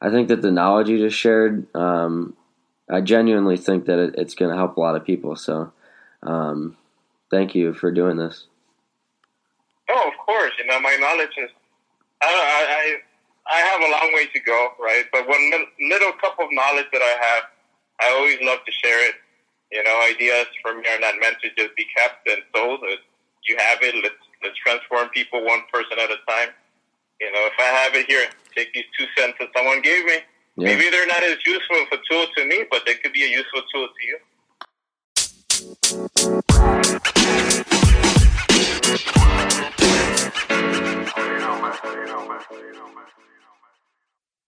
I 0.03 0.11
think 0.11 0.29
that 0.29 0.43
the 0.43 0.51
knowledge 0.51 0.89
you 0.89 0.99
just 0.99 1.17
shared, 1.17 1.73
um, 1.77 2.37
I 2.91 3.01
genuinely 3.01 3.57
think 3.57 3.87
that 3.87 4.01
it, 4.01 4.15
it's 4.19 4.35
going 4.35 4.51
to 4.51 4.57
help 4.57 4.77
a 4.77 4.81
lot 4.81 4.97
of 4.97 5.05
people. 5.07 5.37
So, 5.37 5.73
um, 6.25 6.77
thank 7.31 7.55
you 7.55 7.73
for 7.73 7.93
doing 7.93 8.17
this. 8.17 8.49
Oh, 9.89 10.09
of 10.09 10.27
course. 10.27 10.51
You 10.59 10.67
know, 10.67 10.81
my 10.81 10.97
knowledge 10.97 11.31
is, 11.39 11.51
I, 12.21 12.27
I, 12.27 12.97
I 13.47 13.59
have 13.61 13.81
a 13.81 13.91
long 13.93 14.13
way 14.15 14.27
to 14.27 14.41
go, 14.41 14.71
right? 14.81 15.05
But 15.13 15.29
one 15.29 15.51
little, 15.51 15.67
little 15.89 16.13
cup 16.21 16.37
of 16.41 16.49
knowledge 16.51 16.87
that 16.93 17.01
I 17.01 17.17
have, 17.23 17.45
I 18.01 18.17
always 18.17 18.39
love 18.43 18.59
to 18.67 18.73
share 18.73 19.09
it. 19.09 19.15
You 19.71 19.85
know, 19.85 20.03
ideas 20.11 20.47
for 20.63 20.75
me 20.75 20.83
are 20.91 20.99
not 20.99 21.15
meant 21.21 21.37
to 21.43 21.49
just 21.57 21.77
be 21.77 21.87
kept 21.97 22.29
and 22.29 22.43
sold. 22.55 22.81
You 23.49 23.57
have 23.57 23.79
it. 23.83 23.95
Let's 24.03 24.15
let's 24.43 24.57
transform 24.59 25.09
people 25.11 25.45
one 25.47 25.63
person 25.73 25.99
at 25.99 26.11
a 26.11 26.19
time. 26.29 26.51
You 27.21 27.33
know, 27.33 27.47
if 27.47 27.55
I 27.59 27.63
have 27.63 27.95
it 27.95 28.07
here, 28.07 28.27
take 28.57 28.73
these 28.75 28.85
two 28.99 29.07
cents 29.17 29.37
that 29.41 29.49
someone 29.57 29.83
gave 29.83 30.05
me. 30.05 30.15
Yeah. 30.57 30.69
Maybe 30.69 30.91
they're 30.91 31.07
not 31.07 31.23
as 31.23 31.39
useful 31.47 31.77
of 31.83 31.89
a 31.93 31.99
tool 32.11 32.27
to 32.37 32.45
me, 32.45 32.65
but 32.71 32.83
they 32.87 32.95
could 32.95 33.13
be 33.13 33.25
a 33.25 33.29
useful 33.29 33.63
tool 33.73 33.89
to 33.89 34.07
you. 34.07 34.19